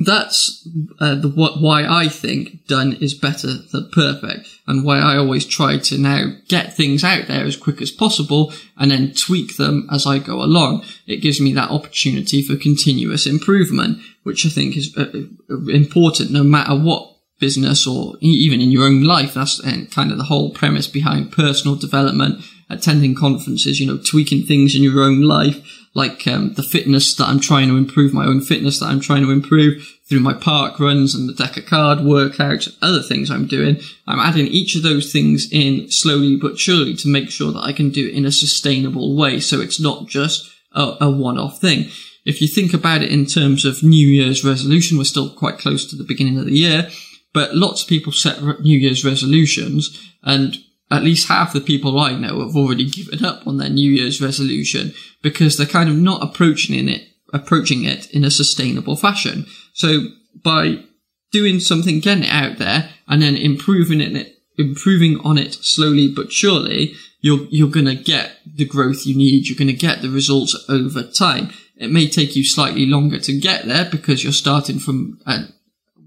that's 0.00 0.66
uh, 0.98 1.14
the 1.14 1.28
what 1.28 1.60
why 1.60 1.84
I 1.86 2.08
think 2.08 2.66
done 2.66 2.94
is 2.94 3.14
better 3.14 3.48
than 3.72 3.90
perfect, 3.92 4.48
and 4.66 4.84
why 4.84 4.98
I 4.98 5.16
always 5.16 5.46
try 5.46 5.78
to 5.78 5.98
now 5.98 6.32
get 6.48 6.74
things 6.74 7.04
out 7.04 7.28
there 7.28 7.44
as 7.44 7.56
quick 7.56 7.80
as 7.80 7.92
possible, 7.92 8.52
and 8.76 8.90
then 8.90 9.14
tweak 9.14 9.56
them 9.56 9.88
as 9.92 10.04
I 10.06 10.18
go 10.18 10.42
along. 10.42 10.84
It 11.06 11.18
gives 11.18 11.40
me 11.40 11.52
that 11.52 11.70
opportunity 11.70 12.42
for 12.42 12.56
continuous 12.56 13.26
improvement, 13.26 13.98
which 14.24 14.44
I 14.44 14.48
think 14.48 14.76
is 14.76 14.94
uh, 14.96 15.12
uh 15.48 15.66
important, 15.68 16.32
no 16.32 16.42
matter 16.42 16.74
what 16.74 17.13
business 17.44 17.86
or 17.86 18.14
even 18.20 18.60
in 18.60 18.70
your 18.70 18.84
own 18.84 19.02
life. 19.02 19.34
That's 19.34 19.60
kind 19.98 20.10
of 20.12 20.18
the 20.18 20.30
whole 20.32 20.50
premise 20.50 20.88
behind 20.88 21.32
personal 21.32 21.76
development, 21.76 22.44
attending 22.70 23.14
conferences, 23.14 23.78
you 23.80 23.86
know, 23.86 24.00
tweaking 24.10 24.42
things 24.46 24.74
in 24.74 24.82
your 24.82 25.00
own 25.02 25.20
life 25.22 25.58
like 25.94 26.26
um, 26.26 26.54
the 26.54 26.62
fitness 26.62 27.14
that 27.14 27.28
I'm 27.28 27.40
trying 27.40 27.68
to 27.68 27.76
improve, 27.76 28.12
my 28.12 28.26
own 28.26 28.40
fitness 28.40 28.80
that 28.80 28.86
I'm 28.86 29.00
trying 29.00 29.22
to 29.22 29.30
improve 29.30 29.88
through 30.08 30.20
my 30.20 30.34
park 30.34 30.80
runs 30.80 31.14
and 31.14 31.28
the 31.28 31.34
deck 31.34 31.56
of 31.56 31.66
card 31.66 31.98
workouts, 31.98 32.76
other 32.82 33.00
things 33.00 33.30
I'm 33.30 33.46
doing. 33.46 33.80
I'm 34.06 34.18
adding 34.18 34.48
each 34.48 34.74
of 34.74 34.82
those 34.82 35.12
things 35.12 35.48
in 35.52 35.90
slowly 35.90 36.36
but 36.36 36.58
surely 36.58 36.94
to 36.96 37.08
make 37.08 37.30
sure 37.30 37.52
that 37.52 37.60
I 37.60 37.72
can 37.72 37.90
do 37.90 38.08
it 38.08 38.14
in 38.14 38.26
a 38.26 38.32
sustainable 38.32 39.16
way. 39.16 39.38
So 39.40 39.60
it's 39.60 39.80
not 39.80 40.08
just 40.08 40.50
a, 40.72 40.96
a 41.00 41.10
one-off 41.10 41.60
thing. 41.60 41.90
If 42.24 42.40
you 42.40 42.48
think 42.48 42.74
about 42.74 43.02
it 43.02 43.12
in 43.12 43.26
terms 43.26 43.64
of 43.64 43.82
New 43.82 44.08
Year's 44.08 44.44
resolution, 44.44 44.98
we're 44.98 45.04
still 45.04 45.30
quite 45.30 45.58
close 45.58 45.88
to 45.90 45.96
the 45.96 46.04
beginning 46.04 46.38
of 46.38 46.46
the 46.46 46.56
year, 46.56 46.88
but 47.34 47.54
lots 47.54 47.82
of 47.82 47.88
people 47.88 48.12
set 48.12 48.42
New 48.60 48.78
Year's 48.78 49.04
resolutions 49.04 50.00
and 50.22 50.56
at 50.90 51.02
least 51.02 51.28
half 51.28 51.52
the 51.52 51.60
people 51.60 51.98
I 51.98 52.14
know 52.14 52.40
have 52.40 52.56
already 52.56 52.88
given 52.88 53.24
up 53.24 53.46
on 53.46 53.58
their 53.58 53.68
New 53.68 53.90
Year's 53.90 54.22
resolution 54.22 54.94
because 55.22 55.56
they're 55.56 55.66
kind 55.66 55.90
of 55.90 55.96
not 55.96 56.22
approaching 56.22 56.88
it 56.88 57.08
approaching 57.34 57.84
it 57.84 58.08
in 58.12 58.24
a 58.24 58.30
sustainable 58.30 58.96
fashion. 58.96 59.44
So 59.72 60.06
by 60.42 60.84
doing 61.32 61.58
something, 61.58 61.98
getting 61.98 62.22
it 62.22 62.30
out 62.30 62.58
there, 62.58 62.90
and 63.08 63.20
then 63.20 63.36
improving 63.36 64.00
it, 64.00 64.36
improving 64.56 65.18
on 65.24 65.36
it 65.36 65.54
slowly 65.54 66.08
but 66.08 66.32
surely, 66.32 66.94
you're 67.20 67.46
you're 67.50 67.70
gonna 67.70 67.96
get 67.96 68.38
the 68.46 68.64
growth 68.64 69.04
you 69.04 69.16
need. 69.16 69.48
You're 69.48 69.58
gonna 69.58 69.72
get 69.72 70.00
the 70.00 70.10
results 70.10 70.54
over 70.68 71.02
time. 71.02 71.50
It 71.76 71.90
may 71.90 72.06
take 72.06 72.36
you 72.36 72.44
slightly 72.44 72.86
longer 72.86 73.18
to 73.18 73.38
get 73.38 73.66
there 73.66 73.84
because 73.90 74.22
you're 74.22 74.32
starting 74.32 74.78
from 74.78 75.18
a 75.26 75.46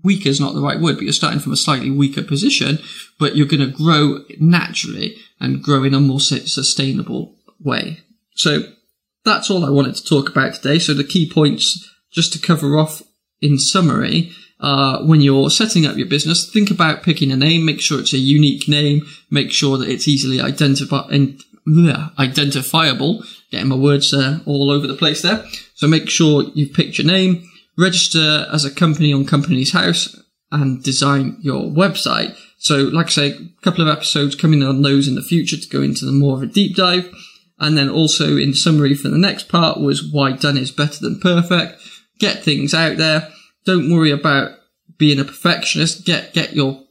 weaker 0.04 0.30
is 0.30 0.40
not 0.40 0.54
the 0.54 0.62
right 0.62 0.80
word, 0.80 0.96
but 0.96 1.04
you're 1.04 1.14
starting 1.14 1.40
from 1.40 1.54
a 1.54 1.58
slightly 1.58 1.92
weaker 1.92 2.24
position, 2.24 2.80
but 3.20 3.36
you're 3.36 3.48
going 3.48 3.60
to 3.60 3.76
grow 3.76 4.20
naturally 4.40 5.16
and 5.40 5.64
grow 5.64 5.84
in 5.84 5.94
a 5.94 6.00
more 6.00 6.20
sustainable 6.20 7.36
way. 7.60 8.00
So 8.36 8.64
that's 9.26 9.50
all 9.50 9.66
I 9.66 9.70
wanted 9.70 9.96
to 9.96 10.06
talk 10.06 10.30
about 10.30 10.56
today. 10.56 10.80
So 10.80 10.94
the 10.94 11.04
key 11.04 11.30
points, 11.30 11.90
just 12.12 12.34
to 12.34 12.40
cover 12.40 12.78
off 12.78 13.02
in 13.42 13.58
summary, 13.58 14.32
uh, 14.60 15.04
when 15.04 15.22
you're 15.22 15.50
setting 15.50 15.86
up 15.86 15.98
your 15.98 16.08
business, 16.08 16.50
think 16.50 16.72
about 16.72 17.04
picking 17.04 17.32
a 17.32 17.36
name, 17.36 17.66
make 17.66 17.82
sure 17.82 18.00
it's 18.00 18.14
a 18.14 18.18
unique 18.18 18.68
name, 18.68 19.06
make 19.30 19.52
sure 19.52 19.78
that 19.78 19.90
it's 19.90 20.08
easily 20.08 20.38
identifi- 20.38 21.12
and, 21.12 21.40
bleh, 21.68 22.18
identifiable. 22.18 23.24
Getting 23.52 23.70
my 23.70 23.76
words 23.76 24.14
uh, 24.14 24.40
all 24.46 24.72
over 24.72 24.88
the 24.88 24.96
place 24.96 25.22
there. 25.22 25.46
So 25.76 25.88
make 25.88 26.10
sure 26.10 26.44
you've 26.54 26.74
picked 26.74 26.98
your 26.98 27.08
name, 27.08 27.48
register 27.78 28.48
as 28.52 28.66
a 28.66 28.74
company 28.74 29.14
on 29.14 29.26
Companies 29.26 29.72
House 29.72 30.20
and 30.52 30.84
design 30.84 31.38
your 31.42 31.64
website. 31.64 32.38
So, 32.58 32.84
like 32.84 33.08
I 33.08 33.10
say, 33.10 33.28
a 33.32 33.62
couple 33.62 33.82
of 33.82 33.96
episodes 33.96 34.36
coming 34.36 34.64
on 34.64 34.82
those 34.82 35.08
in 35.08 35.16
the 35.16 35.22
future 35.22 35.58
to 35.58 35.70
go 35.70 35.82
into 35.82 36.06
the 36.06 36.12
more 36.12 36.36
of 36.36 36.44
a 36.44 36.48
deep 36.48 36.76
dive. 36.76 37.14
And 37.60 37.78
then 37.78 37.90
also 37.90 38.38
in 38.38 38.54
summary 38.54 38.94
for 38.94 39.10
the 39.10 39.18
next 39.18 39.50
part 39.50 39.80
was 39.80 40.12
why 40.12 40.34
done 40.34 40.58
is 40.58 40.72
better 40.72 41.00
than 41.02 41.20
perfect. 41.20 41.82
Get 42.20 42.44
things 42.44 42.74
out 42.74 42.98
there. 42.98 43.30
Don't 43.66 43.92
worry 43.92 44.12
about 44.12 44.52
being 44.98 45.20
a 45.20 45.26
perfectionist. 45.26 46.06
Get, 46.06 46.34
get 46.34 46.56
your, 46.56 46.84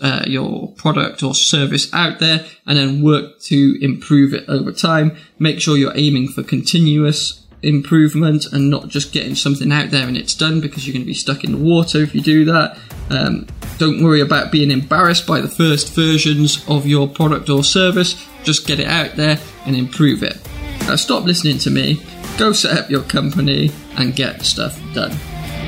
uh, 0.00 0.24
your 0.26 0.72
product 0.74 1.22
or 1.22 1.34
service 1.34 1.92
out 1.94 2.18
there 2.18 2.44
and 2.66 2.76
then 2.76 3.02
work 3.02 3.40
to 3.44 3.78
improve 3.80 4.34
it 4.34 4.44
over 4.48 4.72
time. 4.72 5.16
Make 5.38 5.60
sure 5.60 5.76
you're 5.76 5.96
aiming 5.96 6.28
for 6.28 6.42
continuous 6.42 7.41
improvement 7.62 8.46
and 8.52 8.70
not 8.70 8.88
just 8.88 9.12
getting 9.12 9.34
something 9.34 9.70
out 9.72 9.90
there 9.90 10.06
and 10.06 10.16
it's 10.16 10.34
done 10.34 10.60
because 10.60 10.86
you're 10.86 10.92
going 10.92 11.02
to 11.02 11.06
be 11.06 11.14
stuck 11.14 11.44
in 11.44 11.52
the 11.52 11.58
water 11.58 11.98
if 11.98 12.14
you 12.14 12.20
do 12.20 12.44
that. 12.44 12.78
Um, 13.10 13.46
don't 13.78 14.02
worry 14.02 14.20
about 14.20 14.52
being 14.52 14.70
embarrassed 14.70 15.26
by 15.26 15.40
the 15.40 15.48
first 15.48 15.94
versions 15.94 16.64
of 16.68 16.86
your 16.86 17.08
product 17.08 17.48
or 17.48 17.64
service. 17.64 18.26
Just 18.44 18.66
get 18.66 18.80
it 18.80 18.86
out 18.86 19.16
there 19.16 19.38
and 19.66 19.76
improve 19.76 20.22
it. 20.22 20.38
Now 20.80 20.96
stop 20.96 21.24
listening 21.24 21.58
to 21.58 21.70
me, 21.70 22.02
go 22.38 22.52
set 22.52 22.76
up 22.76 22.90
your 22.90 23.02
company 23.02 23.70
and 23.96 24.14
get 24.14 24.42
stuff 24.42 24.80
done. 24.94 25.12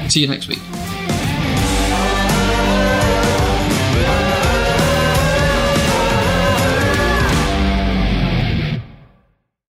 See 0.08 0.20
you 0.20 0.28
next 0.28 0.48
week. 0.48 0.73